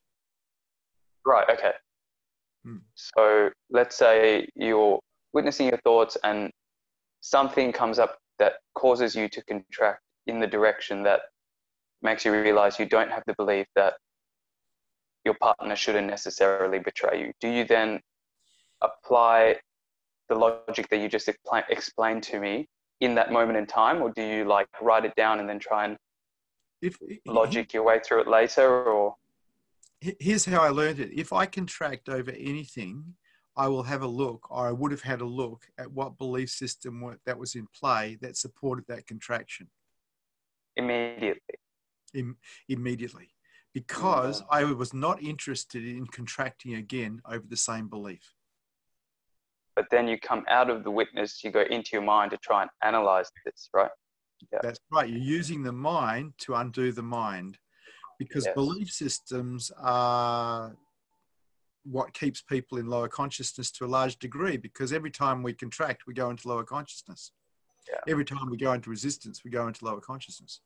[1.25, 1.73] Right, okay.
[2.65, 2.77] Hmm.
[2.95, 4.99] So let's say you're
[5.33, 6.51] witnessing your thoughts and
[7.21, 11.21] something comes up that causes you to contract in the direction that
[12.01, 13.93] makes you realize you don't have the belief that
[15.25, 17.31] your partner shouldn't necessarily betray you.
[17.39, 18.01] Do you then
[18.81, 19.57] apply
[20.27, 21.29] the logic that you just
[21.69, 22.67] explained to me
[23.03, 25.85] in that moment in time, or do you like write it down and then try
[25.85, 25.97] and
[26.81, 29.15] If logic your way through it later, or
[29.99, 31.11] here's how I learned it.
[31.13, 33.15] If I contract over anything,
[33.55, 36.49] I will have a look, or I would have had a look at what belief
[36.49, 39.67] system that was in play that supported that contraction
[40.75, 41.55] immediately?
[42.13, 42.37] Im-
[42.69, 43.29] immediately,
[43.73, 48.33] because I was not interested in contracting again over the same belief.
[49.75, 52.61] But then you come out of the witness, you go into your mind to try
[52.61, 53.91] and analyze this, right?
[54.51, 54.59] Yeah.
[54.61, 55.09] That's right.
[55.09, 57.57] You're using the mind to undo the mind,
[58.19, 58.55] because Yes.
[58.55, 60.75] belief systems are
[61.83, 66.07] what keeps people in lower consciousness to a large degree because every time we contract
[66.07, 67.33] we go into lower consciousness
[67.89, 67.99] Yeah.
[68.07, 70.61] every time we go into resistance we go into lower consciousness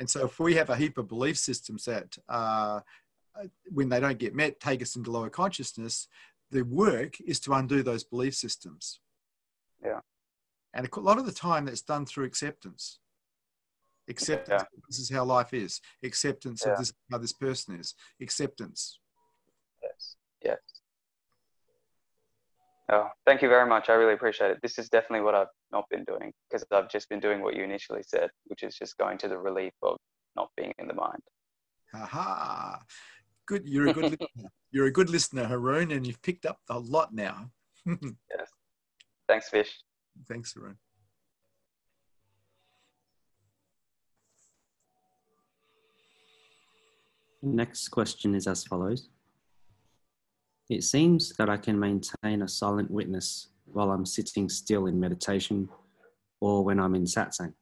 [0.00, 2.80] and so if we have a heap of belief systems that uh,
[3.66, 6.08] when they don't get met take us into lower consciousness
[6.50, 9.00] the work is to undo those belief systems
[9.84, 10.00] Yeah.
[10.74, 12.98] and a lot of the time that's done through acceptance
[14.08, 14.80] acceptance Yeah.
[14.88, 16.72] this is how life is acceptance Yeah.
[16.72, 18.98] of this how this person is acceptance
[19.82, 20.16] Yes.
[20.42, 20.58] Yes.
[22.92, 23.88] Oh, thank you very much.
[23.88, 24.58] I really appreciate it.
[24.62, 27.62] This is definitely what I've not been doing because I've just been doing what you
[27.62, 29.96] initially said, which is just going to the relief of
[30.34, 31.22] not being in the mind.
[31.94, 32.82] Aha.
[33.50, 33.66] Good.
[33.66, 34.50] You're a good listener.
[34.70, 37.50] You're a good listener, Haroon, and you've picked up a lot now.
[38.30, 38.48] Yes.
[39.26, 39.72] Thanks, Vish.
[40.28, 40.76] Thanks, Haroon.
[47.42, 49.08] Next question is as follows
[50.68, 55.68] It seems that I can maintain a silent witness while I'm sitting still in meditation
[56.40, 57.54] or when I'm in satsang.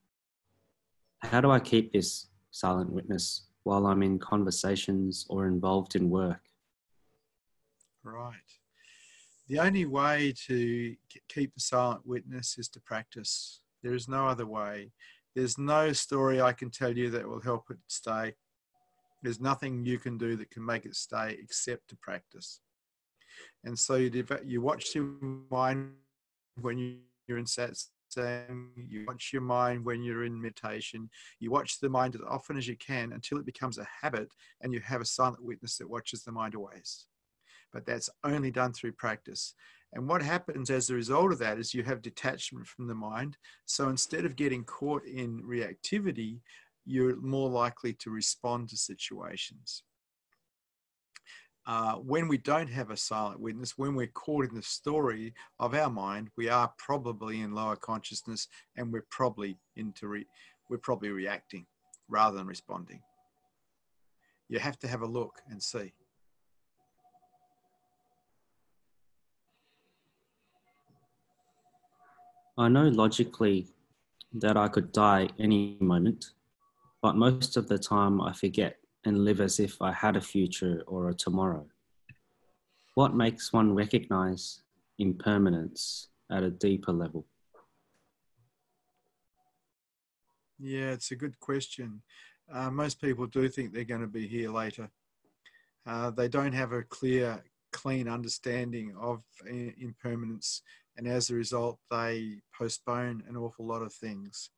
[1.20, 6.40] How do I keep this silent witness while I'm in conversations or involved in work?
[8.02, 8.50] Right.
[9.48, 10.96] The only way to
[11.28, 13.60] keep a silent witness is to practice.
[13.82, 14.92] There is no other way.
[15.34, 18.36] There's no story I can tell you that will help it stay.
[19.22, 22.60] There's nothing you can do that can make it stay except to practice.
[23.64, 25.04] And so you, you watch your
[25.50, 25.92] mind
[26.58, 27.44] when you- you're in
[28.16, 32.56] satsang, you watch your mind when you're in meditation, you watch the mind as often
[32.56, 34.28] as you can until it becomes a habit
[34.60, 37.06] and you have a silent witness that watches the mind always
[37.72, 39.54] but that's only done through practice.
[39.92, 43.36] And what happens as a result of that is you have detachment from the mind.
[43.64, 46.40] So instead of getting caught in reactivity,
[46.84, 49.82] you're more likely to respond to situations.
[51.68, 55.74] Uh, when we don't have a silent witness, when we're caught in the story of
[55.74, 60.26] our mind, we are probably in lower consciousness, and we're probably into re-
[60.70, 61.66] we're probably reacting
[62.08, 63.02] rather than responding.
[64.48, 65.92] You have to have a look and see.
[72.56, 73.66] I know logically
[74.32, 76.32] that I could die any moment,
[77.02, 80.82] but most of the time I forget and live as if I had a future
[80.86, 81.66] or a tomorrow.
[82.94, 84.62] What makes one recognize
[84.98, 87.26] impermanence at a deeper level?
[90.58, 92.02] Yeah, it's a good question.
[92.52, 94.90] Uh, most people do think they're going to be here later.
[95.86, 97.42] Uh, they don't have a clear,
[97.72, 100.62] clean understanding of impermanence,
[100.96, 104.50] and as a result, they postpone an awful lot of things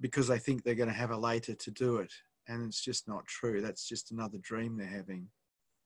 [0.00, 2.12] because they think they're going to have a later to do it.
[2.48, 3.60] And it's just not true.
[3.60, 5.28] That's just another dream they're having.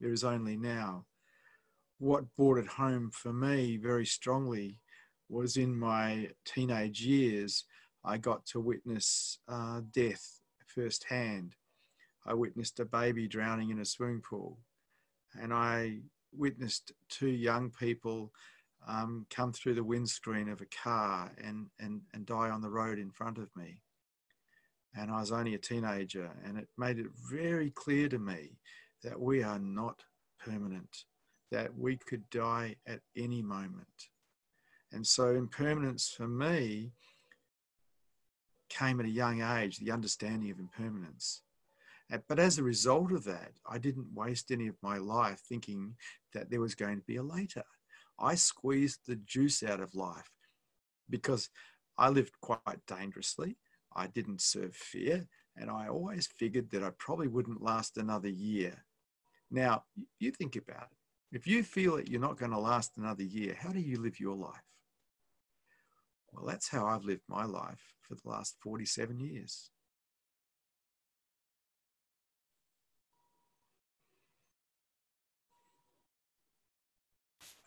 [0.01, 1.05] There is only now.
[1.99, 4.81] What brought it home for me very strongly
[5.29, 7.65] was in my teenage years,
[8.05, 11.55] I got to witness uh, death firsthand.
[12.27, 14.59] I witnessed a baby drowning in a swimming pool,
[15.41, 15.99] and I
[16.33, 18.33] witnessed two young people
[18.87, 22.99] um, come through the windscreen of a car and, and, and die on the road
[22.99, 23.83] in front of me.
[24.95, 28.59] And I was only a teenager, and it made it very clear to me
[29.05, 30.03] that we are not
[30.41, 31.05] permanent,
[31.51, 33.87] that we could die at any moment.
[34.93, 36.93] And so, impermanence for me
[38.69, 41.43] came at a young age, the understanding of impermanence.
[42.13, 45.95] Uh, but as a result of that, I didn't waste any of my life thinking
[46.35, 47.65] that there was going to be a later.
[48.19, 50.31] I squeezed the juice out of life
[51.09, 51.51] because
[51.97, 53.57] I lived quite dangerously.
[53.99, 55.27] I didn't serve fear,
[55.57, 58.85] and I always figured that I probably wouldn't last another year.
[59.51, 59.85] Now,
[60.19, 61.37] you think about it.
[61.37, 64.21] If you feel that you're not going to last another year, how do you live
[64.21, 64.63] your life?
[66.33, 69.71] Well, that's how I've lived my life for the last 47 years.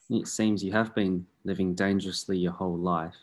[0.10, 3.16] It seems you have been living dangerously your whole life.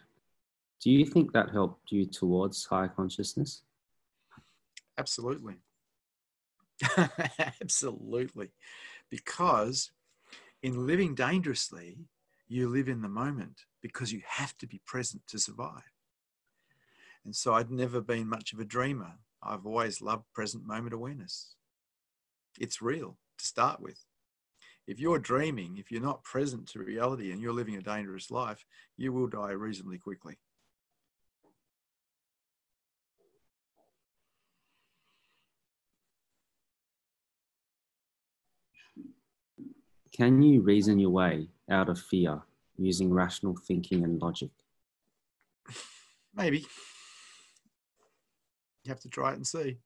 [0.80, 3.62] Do you think that helped you towards higher consciousness?
[4.96, 5.56] Absolutely.
[7.60, 8.50] Absolutely.
[9.10, 9.90] Because
[10.62, 11.98] in living dangerously,
[12.46, 15.92] you live in the moment because you have to be present to survive.
[17.24, 19.14] And so I'd never been much of a dreamer.
[19.42, 21.54] I've always loved present moment awareness.
[22.58, 24.04] It's real to start with.
[24.86, 28.64] If you're dreaming, if you're not present to reality and you're living a dangerous life,
[28.96, 30.38] you will die reasonably quickly.
[40.18, 42.42] Can you reason your way out of fear
[42.76, 44.50] using rational thinking and logic?
[46.34, 46.66] Maybe.
[48.82, 49.78] You have to try it and see.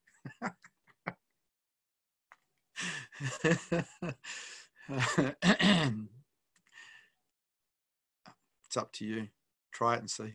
[8.64, 9.28] it's up to you.
[9.70, 10.32] Try it and see.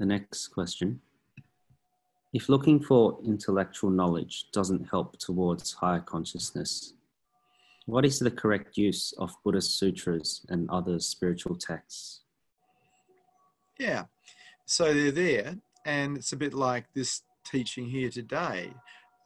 [0.00, 1.02] The next question
[2.32, 6.94] if looking for intellectual knowledge doesn't help towards higher consciousness,
[7.84, 12.20] what is the correct use of Buddhist sutras and other spiritual texts?
[13.78, 14.04] Yeah,
[14.64, 18.72] so they're there, and it's a bit like this teaching here today.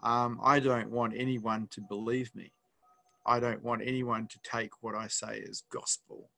[0.03, 2.51] Um, I don't want anyone to believe me.
[3.25, 6.31] I don't want anyone to take what I say as gospel.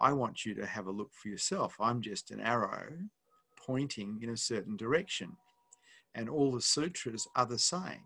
[0.00, 1.76] I want you to have a look for yourself.
[1.78, 2.88] I'm just an arrow
[3.56, 5.36] pointing in a certain direction
[6.16, 8.02] and all the sutras are the same.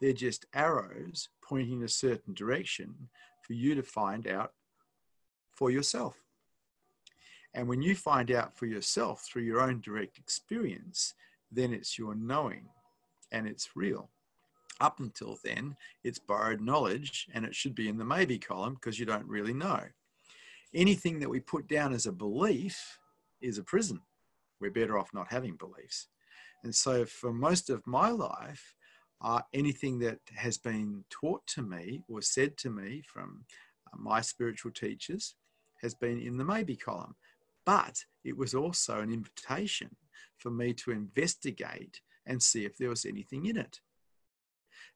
[0.00, 3.10] They're just arrows pointing a certain direction
[3.42, 4.52] for you to find out
[5.52, 6.16] for yourself.
[7.52, 11.14] And when you find out for yourself through your own direct experience,
[11.52, 12.66] then it's your knowing
[13.30, 14.10] and it's real.
[14.80, 18.98] Up until then, it's borrowed knowledge and it should be in the maybe column because
[18.98, 19.80] you don't really know.
[20.72, 22.98] Anything that we put down as a belief
[23.40, 24.00] is a prison.
[24.60, 26.08] We're better off not having beliefs.
[26.64, 28.74] And so, for most of my life,
[29.20, 33.44] uh, anything that has been taught to me or said to me from
[33.86, 35.34] uh, my spiritual teachers
[35.82, 37.14] has been in the maybe column.
[37.66, 39.94] But it was also an invitation
[40.38, 43.80] for me to investigate and see if there was anything in it.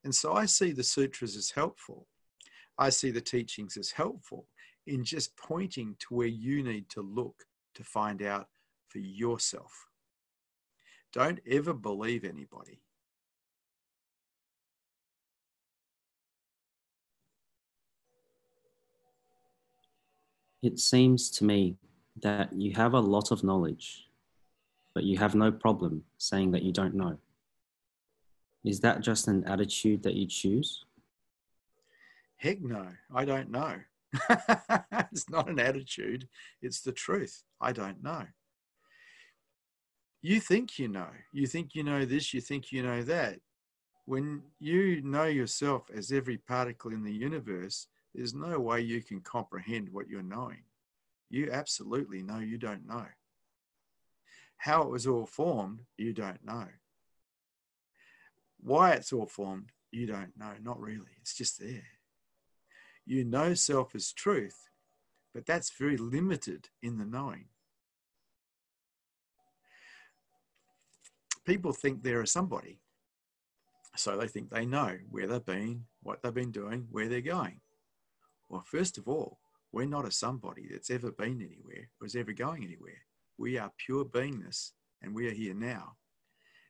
[0.05, 2.07] And so I see the sutras as helpful.
[2.79, 4.47] I see the teachings as helpful
[4.87, 7.45] in just pointing to where you need to look
[7.75, 8.49] to find out
[8.89, 9.88] for yourself.
[11.13, 12.81] Don't ever believe anybody.
[20.63, 21.77] It seems to me
[22.21, 24.09] that you have a lot of knowledge,
[24.93, 27.17] but you have no problem saying that you don't know.
[28.65, 30.85] Is that just an attitude that you choose?
[32.37, 33.77] Heck no, I don't know.
[35.13, 36.29] it's not an attitude,
[36.61, 37.45] it's the truth.
[37.61, 38.27] I don't know
[40.23, 41.11] you think you know.
[41.33, 43.41] You think you know this, you think you know that.
[44.05, 49.21] When you know yourself as every particle in the universe, there's no way you can
[49.21, 50.63] comprehend what you're knowing.
[51.31, 53.07] You absolutely know you don't know.
[54.57, 56.67] How it was all formed, you don't know.
[58.61, 60.53] Why it's all formed, you don't know.
[60.61, 61.17] Not really.
[61.21, 61.87] It's just there.
[63.07, 64.69] You know self as truth,
[65.33, 67.47] but that's very limited in the knowing.
[71.49, 72.79] People think they're a somebody.
[73.97, 77.63] So they think they know where they've been, what they've been doing, where they're going.
[78.51, 79.39] Well, first of all,
[79.73, 83.01] we're not a somebody that's ever been anywhere or is ever going anywhere.
[83.39, 85.97] We are pure beingness and we are here now.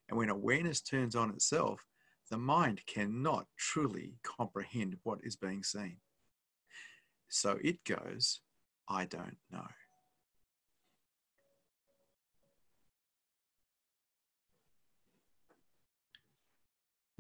[0.09, 1.81] And when awareness turns on itself,
[2.31, 5.97] the mind cannot truly comprehend what is being seen.
[7.29, 8.43] So it goes,
[8.89, 9.67] I don't know.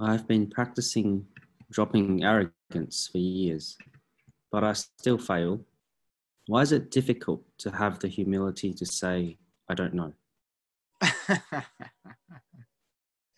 [0.00, 1.26] I've been practicing
[1.72, 3.76] dropping arrogance for years,
[4.52, 5.60] but I still fail.
[6.46, 9.38] Why is it difficult to have the humility to say,
[9.68, 10.12] I don't know?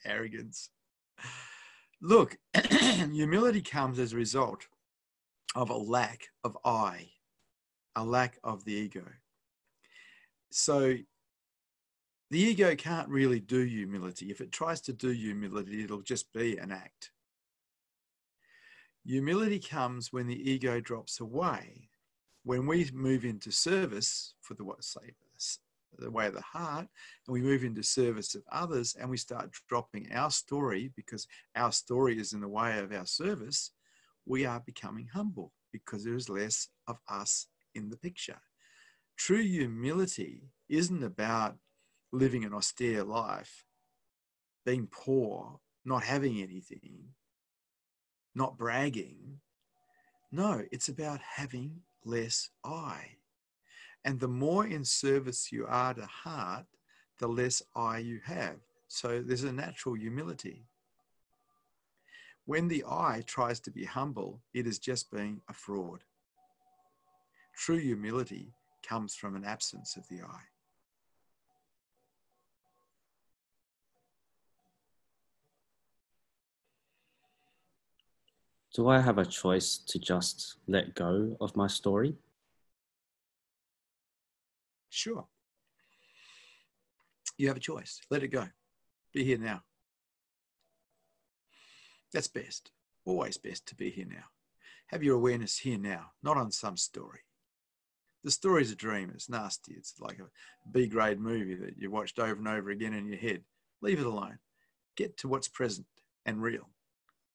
[0.05, 0.69] arrogance.
[2.03, 2.37] Look,
[2.71, 4.67] humility comes as a result
[5.55, 7.09] of a lack of I,
[7.97, 9.05] a lack of the ego.
[10.51, 10.97] So
[12.31, 14.31] the ego can't really do humility.
[14.31, 17.11] If it tries to do humility, it'll just be an act.
[19.05, 21.89] Humility comes when the ego drops away.
[22.45, 25.13] When we move into service for the say
[25.99, 26.87] the way of the heart,
[27.27, 31.27] and we move into service of others, and we start dropping our story because
[31.57, 33.73] our story is in the way of our service,
[34.25, 38.41] we are becoming humble because there is less of us in the picture.
[39.17, 41.57] True humility isn't about
[42.13, 43.65] living an austere life,
[44.65, 47.15] being poor, not having anything,
[48.35, 49.41] not bragging.
[50.33, 53.17] No, it's about having less I.
[54.05, 56.67] And the more in service you are to heart,
[57.19, 58.57] the less I you have.
[58.89, 60.65] So there's a natural humility.
[62.47, 66.03] When the I tries to be humble, it is just being a fraud.
[67.55, 70.50] True humility comes from an absence of the I.
[78.75, 82.15] Do I have a choice to just let go of my story?
[84.89, 85.27] Sure.
[87.37, 88.01] You have a choice.
[88.11, 88.47] Let it go.
[89.13, 89.63] Be here now.
[92.13, 92.71] That's best.
[93.05, 94.25] Always best to be here now.
[94.89, 97.21] Have your awareness here now, not on some story.
[98.23, 99.11] The story's a dream.
[99.15, 99.75] It's nasty.
[99.75, 100.29] It's like a
[100.71, 103.43] B grade movie that you watched over and over again in your head.
[103.81, 104.39] Leave it alone.
[104.97, 105.87] Get to what's present
[106.27, 106.69] and real.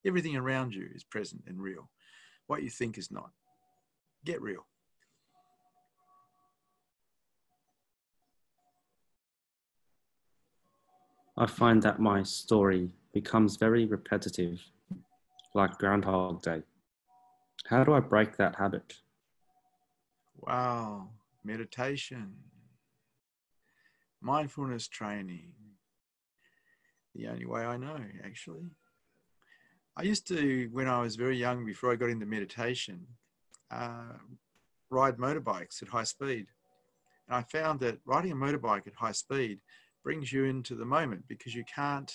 [0.05, 1.89] Everything around you is present and real.
[2.47, 3.31] What you think is not.
[4.23, 4.65] Get real.
[11.37, 14.61] I find that my story becomes very repetitive,
[15.53, 16.61] like Groundhog Day.
[17.67, 18.93] How do I break that habit?
[20.37, 21.09] Wow,
[21.43, 22.35] meditation,
[24.21, 25.53] mindfulness training.
[27.15, 28.69] The only way I know, actually.
[29.97, 33.05] I used to, when I was very young, before I got into meditation,
[33.71, 34.17] uh,
[34.89, 36.47] ride motorbikes at high speed.
[37.27, 39.59] And I found that riding a motorbike at high speed
[40.03, 42.11] brings you into the moment because you can't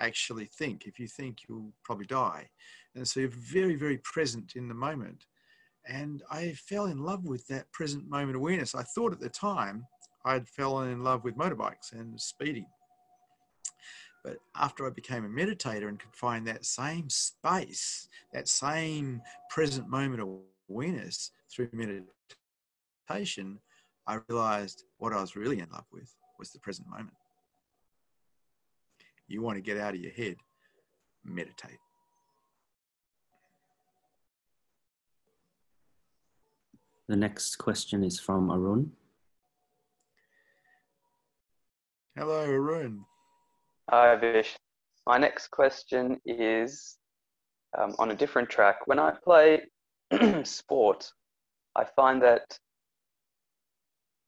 [0.00, 0.86] actually think.
[0.86, 2.48] If you think, you'll probably die.
[2.94, 5.26] And so you're very, very present in the moment.
[5.88, 8.74] And I fell in love with that present moment awareness.
[8.74, 9.86] I thought at the time
[10.24, 12.66] I'd fallen in love with motorbikes and speeding.
[14.24, 19.20] But after I became a meditator and could find that same space, that same
[19.50, 23.58] present moment awareness through meditation,
[24.06, 27.14] I realized what I was really in love with was the present moment
[29.28, 30.36] you want to get out of your head,
[31.24, 31.78] meditate.
[37.08, 38.92] The next question is from Arun.
[42.16, 43.04] Hello, Arun.
[43.90, 44.56] Hi, Vish.
[45.06, 46.96] My next question is
[47.76, 48.86] um, on a different track.
[48.86, 49.60] When I play
[50.44, 51.12] sport,
[51.76, 52.58] I find that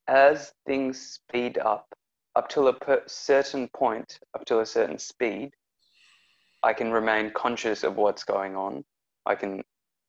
[0.09, 1.87] as things speed up,
[2.35, 2.77] up till a
[3.07, 5.53] certain point, up to a certain speed,
[6.63, 8.85] I can remain conscious of what's going on.
[9.25, 9.63] I can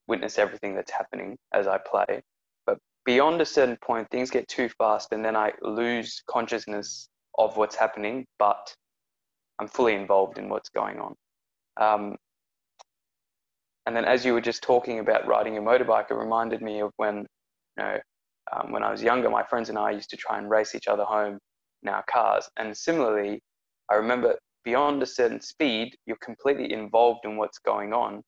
[0.08, 2.22] witness everything that's happening as I play.
[2.66, 7.56] But beyond a certain point, things get too fast, and then I lose consciousness of
[7.56, 8.76] what's happening, but
[9.60, 11.16] I'm fully involved in what's going on.
[11.78, 12.16] Um,
[13.86, 16.92] and then, as you were just talking about riding a motorbike, it reminded me of
[16.98, 17.20] when,
[17.78, 18.00] you know,
[18.52, 20.88] um, when I was younger, my friends and I used to try and race each
[20.88, 21.40] other home
[21.84, 22.50] in our cars.
[22.58, 23.42] And similarly,
[23.90, 28.22] I remember beyond a certain speed, you're completely involved in what's going on,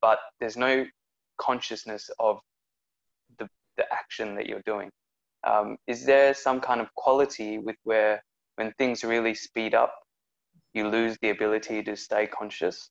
[0.00, 0.86] but there's no
[1.38, 2.38] consciousness of
[3.38, 4.90] the, the action that you're doing.
[5.46, 8.22] Um, is there some kind of quality with where
[8.56, 9.94] when things really speed up,
[10.74, 12.90] you lose the ability to stay conscious?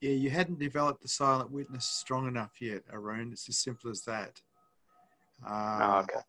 [0.00, 3.30] Yeah, you hadn't developed the silent witness strong enough yet, Arun.
[3.32, 4.40] It's as simple as that.
[5.46, 6.20] Uh, oh, okay.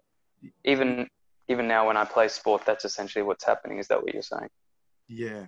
[0.65, 1.07] Even
[1.49, 3.77] even now, when I play sport, that's essentially what's happening.
[3.77, 4.49] Is that what you're saying?
[5.07, 5.45] Yeah.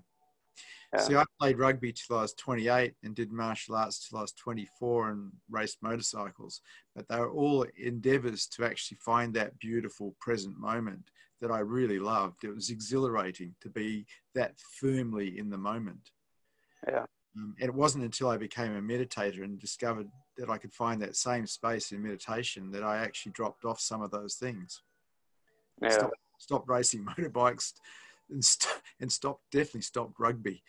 [0.93, 0.99] yeah.
[0.99, 4.31] See, I played rugby till I was 28 and did martial arts till I was
[4.33, 6.61] 24 and raced motorcycles.
[6.95, 11.09] But they were all endeavors to actually find that beautiful present moment
[11.41, 12.43] that I really loved.
[12.43, 16.11] It was exhilarating to be that firmly in the moment.
[16.87, 17.05] Yeah.
[17.37, 21.01] Um, and it wasn't until I became a meditator and discovered that I could find
[21.01, 24.81] that same space in meditation that I actually dropped off some of those things.
[25.81, 25.89] Yeah.
[25.89, 27.73] Stopped, stopped racing motorbikes
[28.29, 30.63] and, st- and stopped, definitely stopped rugby.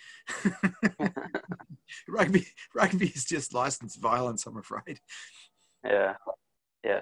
[2.08, 5.00] rugby, rugby is just licensed violence, I'm afraid.
[5.84, 6.14] Yeah.
[6.84, 7.00] Yeah.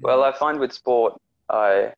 [0.00, 1.92] Well, I find with sport, I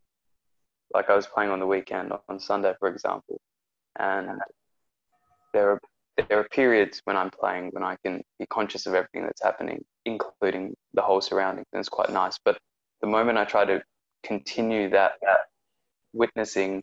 [0.95, 3.41] like I was playing on the weekend on Sunday, for example,
[3.99, 4.41] and
[5.53, 5.81] there are
[6.29, 9.83] there are periods when I'm playing when I can be conscious of everything that's happening,
[10.05, 12.39] including the whole surroundings, and it's quite nice.
[12.45, 12.59] But
[13.01, 13.83] the moment I try to
[14.23, 15.39] continue that, that
[16.13, 16.83] witnessing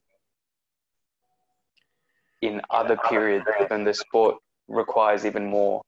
[2.41, 4.37] in other periods when the sport
[4.67, 5.81] requires even more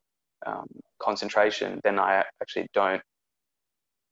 [0.45, 0.67] um,
[0.99, 3.01] concentration, then I actually don't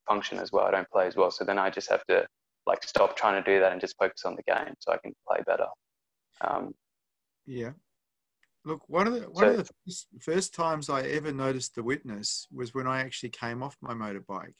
[0.07, 0.65] function as well.
[0.65, 1.31] I don't play as well.
[1.31, 2.25] So then I just have to
[2.69, 5.13] like stop trying to do that and just focus on the game so I can
[5.27, 5.65] play better.
[6.41, 6.73] Um,
[7.45, 7.71] yeah.
[8.63, 12.47] Look, one of the one so, of the first times I ever noticed the witness
[12.51, 14.53] was when I actually came off my motorbike.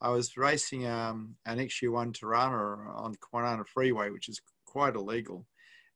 [0.00, 5.46] I was racing um, an XU1 Torana on Kwinana Freeway, which is quite illegal,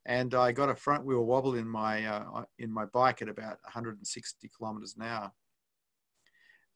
[0.04, 3.58] and I got a front wheel wobble in my uh, in my bike at about
[3.62, 5.32] 160 kilometers an hour,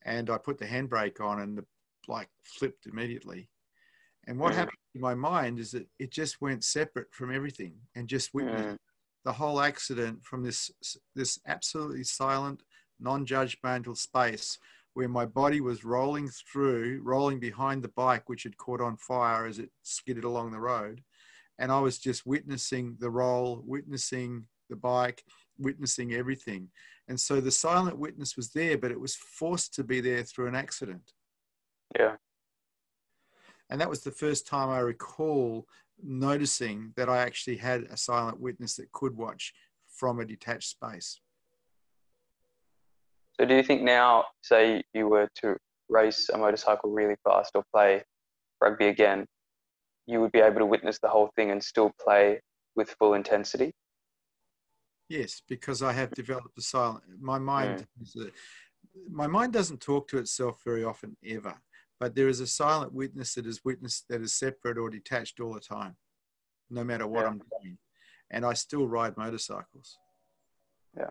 [0.05, 1.67] and I put the handbrake on, and the
[2.09, 3.51] bike flipped immediately.
[4.27, 4.57] And what mm.
[4.57, 8.77] happened in my mind is that it just went separate from everything and just witnessed
[8.77, 8.79] mm
[9.25, 10.71] the whole accident from this
[11.15, 12.63] this absolutely silent,
[13.01, 14.59] non-judgmental space
[14.95, 19.47] where my body was rolling through, rolling behind the bike, which had caught on fire
[19.47, 21.01] as it skidded along the road.
[21.61, 25.23] And I was just witnessing the roll, witnessing the bike,
[25.59, 26.69] witnessing everything.
[27.07, 30.49] And so the silent witness was there, but it was forced to be there through
[30.49, 31.13] an accident.
[31.97, 32.17] Yeah.
[33.71, 35.67] And that was the first time I recall
[36.03, 39.55] noticing that I actually had a silent witness that could watch
[39.87, 41.21] from a detached space.
[43.39, 45.57] So, do you think now, say you were to
[45.89, 48.03] race a motorcycle really fast or play
[48.61, 49.25] rugby again,
[50.07, 52.41] you would be able to witness the whole thing and still play
[52.77, 53.73] with full intensity?
[55.09, 57.03] Yes, because I have developed a silent.
[57.21, 58.31] My mind, mm.
[59.11, 61.55] my mind doesn't talk to itself very often ever
[62.01, 65.53] but there is a silent witness that is witness that is separate or detached all
[65.53, 65.95] the time,
[66.71, 67.29] no matter what yeah.
[67.29, 67.79] I'm doing.
[68.31, 69.99] And I still ride motorcycles.
[70.97, 71.11] Yeah.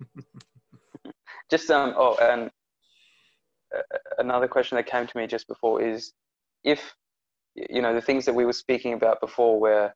[1.50, 2.50] just um oh and
[3.76, 3.82] uh,
[4.18, 6.12] another question that came to me just before is
[6.64, 6.94] if
[7.54, 9.94] you know the things that we were speaking about before where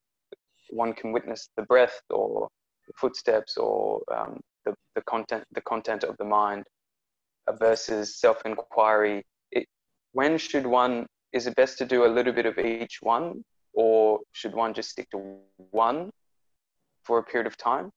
[0.71, 2.49] one can witness the breath or
[2.87, 6.65] the footsteps or um, the, the content the content of the mind
[7.59, 9.25] versus self-inquiry
[10.15, 13.45] when should one is it best to do a little bit of each one
[13.75, 15.39] or should one just stick to
[15.71, 16.11] one
[17.03, 17.91] for a period of time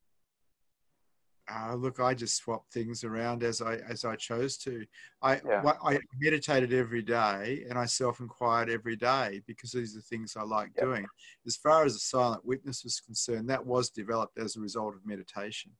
[1.49, 4.85] uh, look i just swap things around as i as i chose to
[5.21, 5.61] i yeah.
[5.83, 10.71] i meditated every day and i self-inquired every day because these are things i like
[10.75, 10.85] yep.
[10.85, 11.05] doing
[11.45, 15.05] as far as the silent witness was concerned that was developed as a result of
[15.05, 15.71] meditation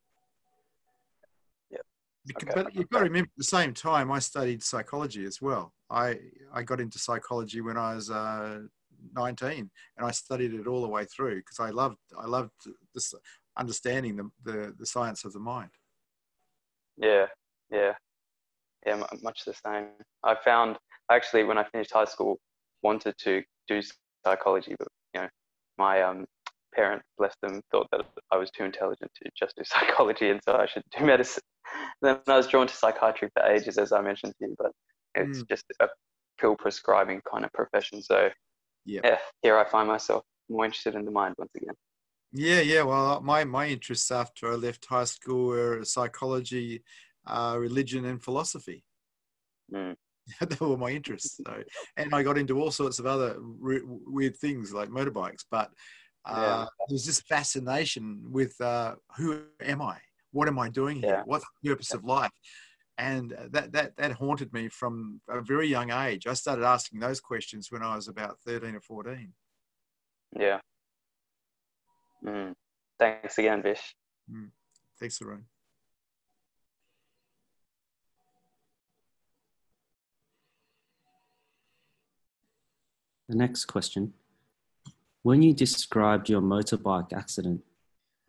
[2.36, 2.52] Okay.
[2.54, 5.74] But you've got to remember at the same time, I studied psychology as well.
[5.90, 6.18] I,
[6.54, 8.60] I got into psychology when I was uh,
[9.16, 12.52] 19 and I studied it all the way through because I loved, I loved
[12.94, 13.14] this
[13.58, 15.70] understanding the, the, the science of the mind.
[16.98, 17.28] Yeah,
[17.72, 17.94] yeah,
[18.86, 19.88] yeah, much the same.
[20.24, 20.78] I found
[21.12, 22.40] actually when I finished high school,
[22.84, 23.82] wanted to do
[24.26, 25.28] psychology, but you know,
[25.78, 26.26] my um,
[26.74, 28.02] parents, bless them, thought that
[28.32, 31.44] I was too intelligent to just do psychology, and so I should do medicine.
[32.02, 34.72] then I was drawn to psychiatry for ages, as I mentioned to you, but
[35.16, 35.50] it's mm.
[35.50, 35.88] just a
[36.40, 38.02] pill prescribing kind of profession.
[38.02, 38.30] So,
[38.86, 39.04] yep.
[39.04, 41.74] yeah, here I find myself more interested in the mind once again.
[42.32, 42.84] Yeah, yeah.
[42.84, 46.84] Well, my my interests after I left high school were psychology,
[47.26, 48.84] uh, religion, and philosophy.
[49.74, 49.96] Mm.
[50.42, 51.40] they were my interests.
[51.46, 51.64] So,
[51.96, 55.46] and I got into all sorts of other re- weird things like motorbikes.
[55.50, 55.72] But
[56.26, 56.66] uh, yeah.
[56.90, 59.98] there's this fascination with uh, who am I?
[60.32, 61.10] What am I doing here?
[61.10, 61.24] Yeah.
[61.26, 61.98] What's the purpose yeah.
[61.98, 62.32] of life?
[62.98, 66.26] And that, that, that haunted me from a very young age.
[66.26, 69.32] I started asking those questions when I was about 13 or 14.
[70.40, 70.60] Yeah.
[72.26, 72.54] Mm.
[73.00, 73.96] Thanks again, Vish.
[74.32, 74.50] Mm.
[75.00, 75.46] Thanks, Arun.
[83.30, 84.14] The next question.
[85.22, 87.62] When you described your motorbike accident,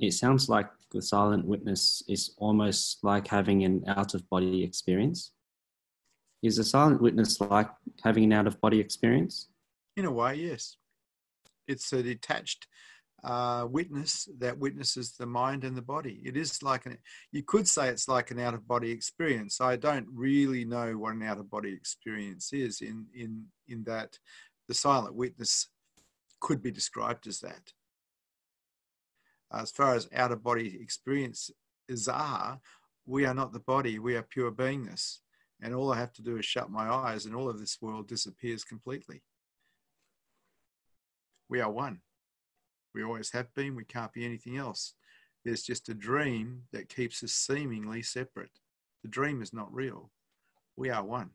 [0.00, 5.32] it sounds like the silent witness is almost like having an out of body experience.
[6.42, 7.68] Is a silent witness like
[8.02, 9.48] having an out of body experience?
[9.96, 10.76] In a way, yes.
[11.66, 12.66] It's a detached
[13.24, 16.22] uh, witness that witnesses the mind and the body.
[16.24, 16.98] It is like an,
[17.32, 19.60] you could say it's like an out of body experience.
[19.60, 24.16] I don't really know what an out of body experience is in, in, in that
[24.68, 25.68] the silent witness
[26.40, 27.72] could be described as that.
[29.52, 31.54] As far as out of body experiences
[32.08, 32.60] are,
[33.06, 35.18] we are not the body, we are pure beingness.
[35.60, 38.06] And all I have to do is shut my eyes, and all of this world
[38.06, 39.22] disappears completely.
[41.48, 42.02] We are one.
[42.94, 44.94] We always have been, we can't be anything else.
[45.44, 48.60] There's just a dream that keeps us seemingly separate.
[49.02, 50.10] The dream is not real.
[50.76, 51.30] We are one.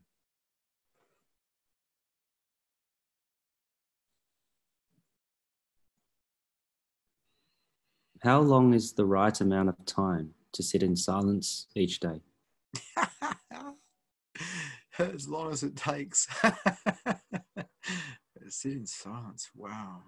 [8.24, 12.22] How long is the right amount of time to sit in silence each day?
[14.98, 16.26] as long as it takes.
[18.48, 19.50] sit in silence.
[19.54, 20.00] Wow.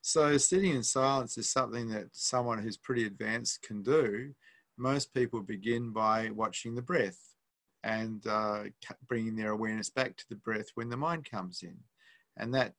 [0.00, 4.32] So, sitting in silence is something that someone who's pretty advanced can do.
[4.78, 7.20] Most people begin by watching the breath
[7.84, 8.62] and uh,
[9.08, 11.76] bringing their awareness back to the breath when the mind comes in.
[12.38, 12.72] And that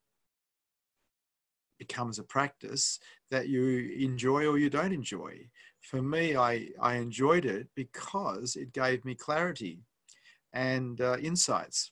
[1.86, 3.63] becomes a practice that you
[3.99, 5.34] enjoy or you don't enjoy.
[5.81, 9.79] For me, I, I enjoyed it because it gave me clarity
[10.53, 11.91] and uh, insights.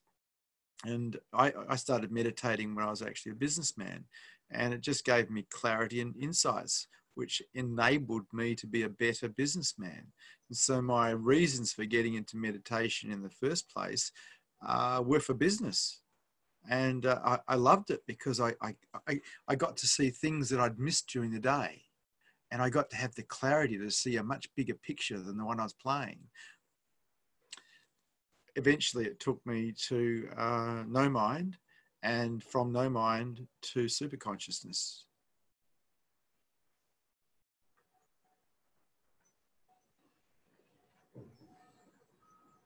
[0.85, 4.05] And I, I started meditating when I was actually a businessman,
[4.49, 9.27] and it just gave me clarity and insights, which enabled me to be a better
[9.29, 10.03] businessman.
[10.49, 14.11] And so, my reasons for getting into meditation in the first place
[14.65, 16.00] uh, were for business
[16.70, 18.76] and uh, I, I, loved it because I, I,
[19.47, 21.84] I got to see things that I'd missed during the day,
[22.51, 25.45] and I got to have the clarity to see a much bigger picture than the
[25.45, 26.20] one I was playing.
[28.55, 31.57] Eventually, it took me to uh, no mind,
[32.03, 35.05] and from no mind to super consciousness.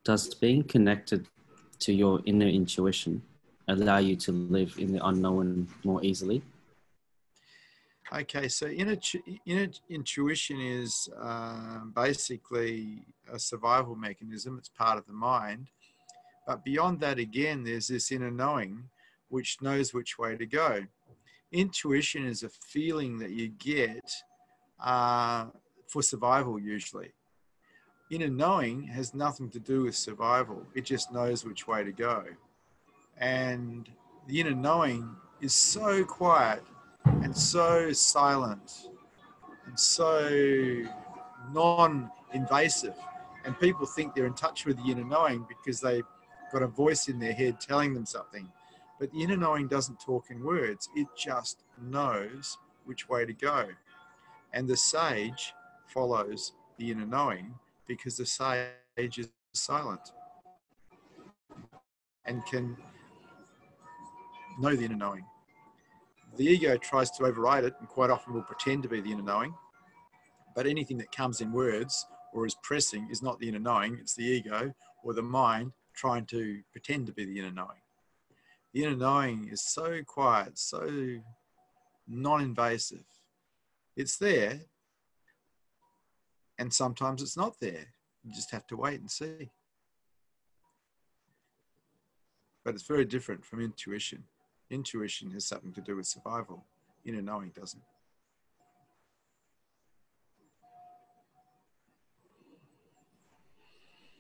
[0.04, 1.28] Does being connected
[1.80, 3.24] to your inner intuition
[3.68, 6.42] allow you to live in the unknown more easily?
[8.14, 8.98] Okay, so inner,
[9.46, 13.00] inner intuition is uh, basically
[13.32, 14.58] a survival mechanism.
[14.60, 15.68] It's part of the mind.
[16.46, 18.84] But beyond that, again, there's this inner knowing
[19.30, 20.86] which knows which way to go.
[21.52, 24.12] Intuition is a feeling that you get
[24.80, 25.48] uh,
[25.88, 27.12] for survival, usually.
[28.12, 32.24] Inner knowing has nothing to do with survival, it just knows which way to go
[33.18, 33.90] and
[34.28, 36.64] the inner knowing is so quiet
[37.06, 38.90] and so silent
[39.66, 40.84] and so
[41.52, 42.96] non-invasive.
[43.46, 46.06] And people think they're in touch with the inner knowing because they've
[46.52, 48.50] got a voice in their head telling them something.
[49.00, 50.90] But the inner knowing doesn't talk in words.
[50.96, 53.68] It just knows which way to go.
[54.54, 55.54] And the sage
[55.86, 57.54] follows the inner knowing
[57.88, 60.12] because the sage is silent
[62.26, 62.76] and can
[64.60, 65.26] know the inner knowing.
[66.38, 69.24] The ego tries to override it and quite often will pretend to be the inner
[69.24, 69.54] knowing.
[70.56, 74.16] But anything that comes in words or is pressing is not the inner knowing, it's
[74.16, 77.82] the ego or the mind trying to pretend to be the inner knowing.
[78.74, 81.20] The inner knowing is so quiet, so
[82.08, 83.06] non invasive.
[83.96, 84.60] It's there,
[86.58, 87.94] and sometimes it's not there.
[88.24, 89.52] You just have to wait and see.
[92.66, 94.24] But it's very different from intuition.
[94.70, 96.66] Intuition has something to do with survival.
[97.06, 97.84] Inner knowing doesn't.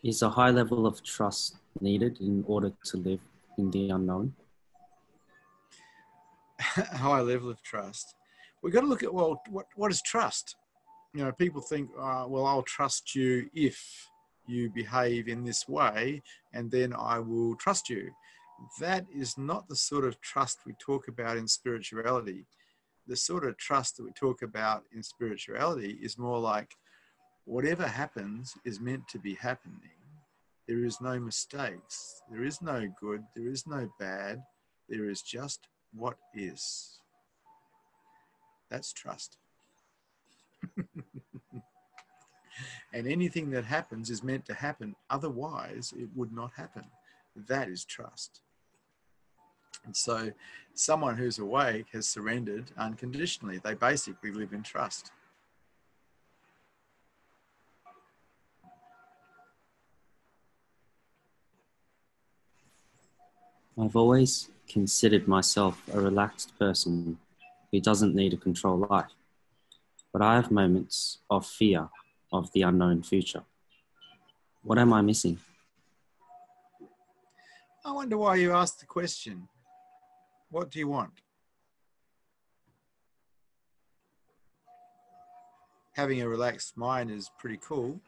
[0.03, 3.21] Is a high level of trust needed in order to live
[3.57, 4.35] in the unknown?
[6.59, 8.15] high level of trust.
[8.61, 10.55] We've got to look at, well, what, what is trust?
[11.13, 14.09] You know, people think, uh, well, I'll trust you if
[14.47, 16.21] you behave in this way,
[16.53, 18.11] and then I will trust you.
[18.79, 22.45] That is not the sort of trust we talk about in spirituality.
[23.07, 26.75] The sort of trust that we talk about in spirituality is more like
[27.45, 29.91] whatever happens is meant to be happening.
[30.67, 32.21] There is no mistakes.
[32.31, 33.23] There is no good.
[33.35, 34.41] There is no bad.
[34.89, 36.99] There is just what is.
[38.69, 39.37] That's trust.
[42.93, 44.95] and anything that happens is meant to happen.
[45.09, 46.85] Otherwise, it would not happen.
[47.35, 48.41] That is trust.
[49.85, 50.31] And so,
[50.73, 53.59] someone who's awake has surrendered unconditionally.
[53.63, 55.11] They basically live in trust.
[63.77, 67.17] I've always considered myself a relaxed person
[67.71, 69.11] who doesn't need a control life,
[70.13, 71.89] but I have moments of fear
[72.31, 73.43] of the unknown future.
[74.63, 75.39] What am I missing?
[77.83, 79.47] I wonder why you asked the question.
[80.55, 81.11] What do you want?
[85.97, 87.99] Having a relaxed mind is pretty cool.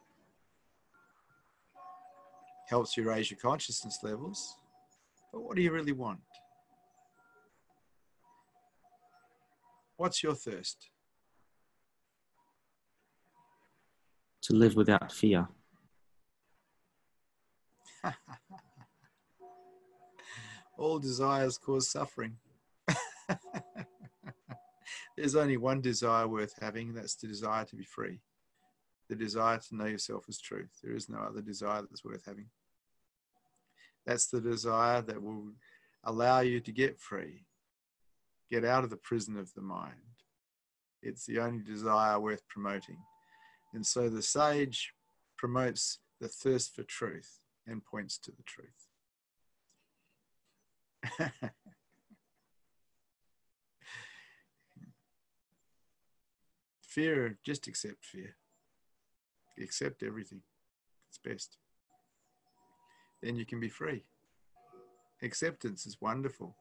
[2.70, 4.56] Helps you raise your consciousness levels.
[5.34, 6.22] But what do you really want?
[9.98, 10.88] What's your thirst?
[14.44, 15.50] To live without fear.
[20.78, 22.38] All desires cause suffering.
[25.18, 28.22] There's only one desire worth having, and that's the desire to be free.
[29.10, 30.70] The desire to know yourself as truth.
[30.84, 32.50] There is no other desire that's worth having.
[34.06, 35.54] That's the desire that will
[36.04, 37.46] allow you to get free,
[38.50, 39.96] get out of the prison of the mind.
[41.02, 42.98] It's the only desire worth promoting.
[43.74, 44.94] And so the sage
[45.38, 48.87] promotes the thirst for truth and points to the truth.
[56.82, 58.36] fear, just accept fear.
[59.62, 60.42] Accept everything.
[61.10, 61.58] It's best.
[63.22, 64.04] Then you can be free.
[65.22, 66.56] Acceptance is wonderful.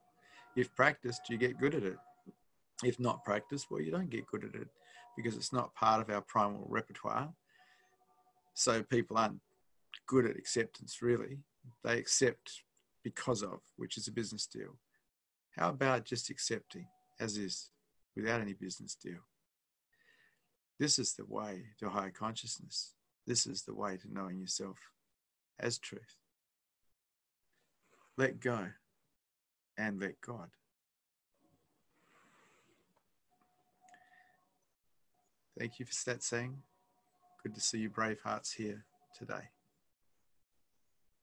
[0.56, 1.96] If practiced, you get good at it.
[2.84, 4.68] If not practiced, well, you don't get good at it
[5.16, 7.30] because it's not part of our primal repertoire.
[8.54, 9.40] So people aren't
[10.06, 11.38] good at acceptance, really.
[11.84, 12.62] They accept
[13.06, 14.76] because of, which is a business deal.
[15.56, 16.88] How about just accepting
[17.20, 17.70] as is
[18.16, 19.20] without any business deal?
[20.80, 22.94] This is the way to higher consciousness.
[23.24, 24.76] This is the way to knowing yourself
[25.60, 26.16] as truth.
[28.18, 28.70] Let go
[29.78, 30.48] and let God.
[35.56, 36.56] Thank you for that saying.
[37.44, 38.84] Good to see you brave hearts here
[39.16, 39.50] today.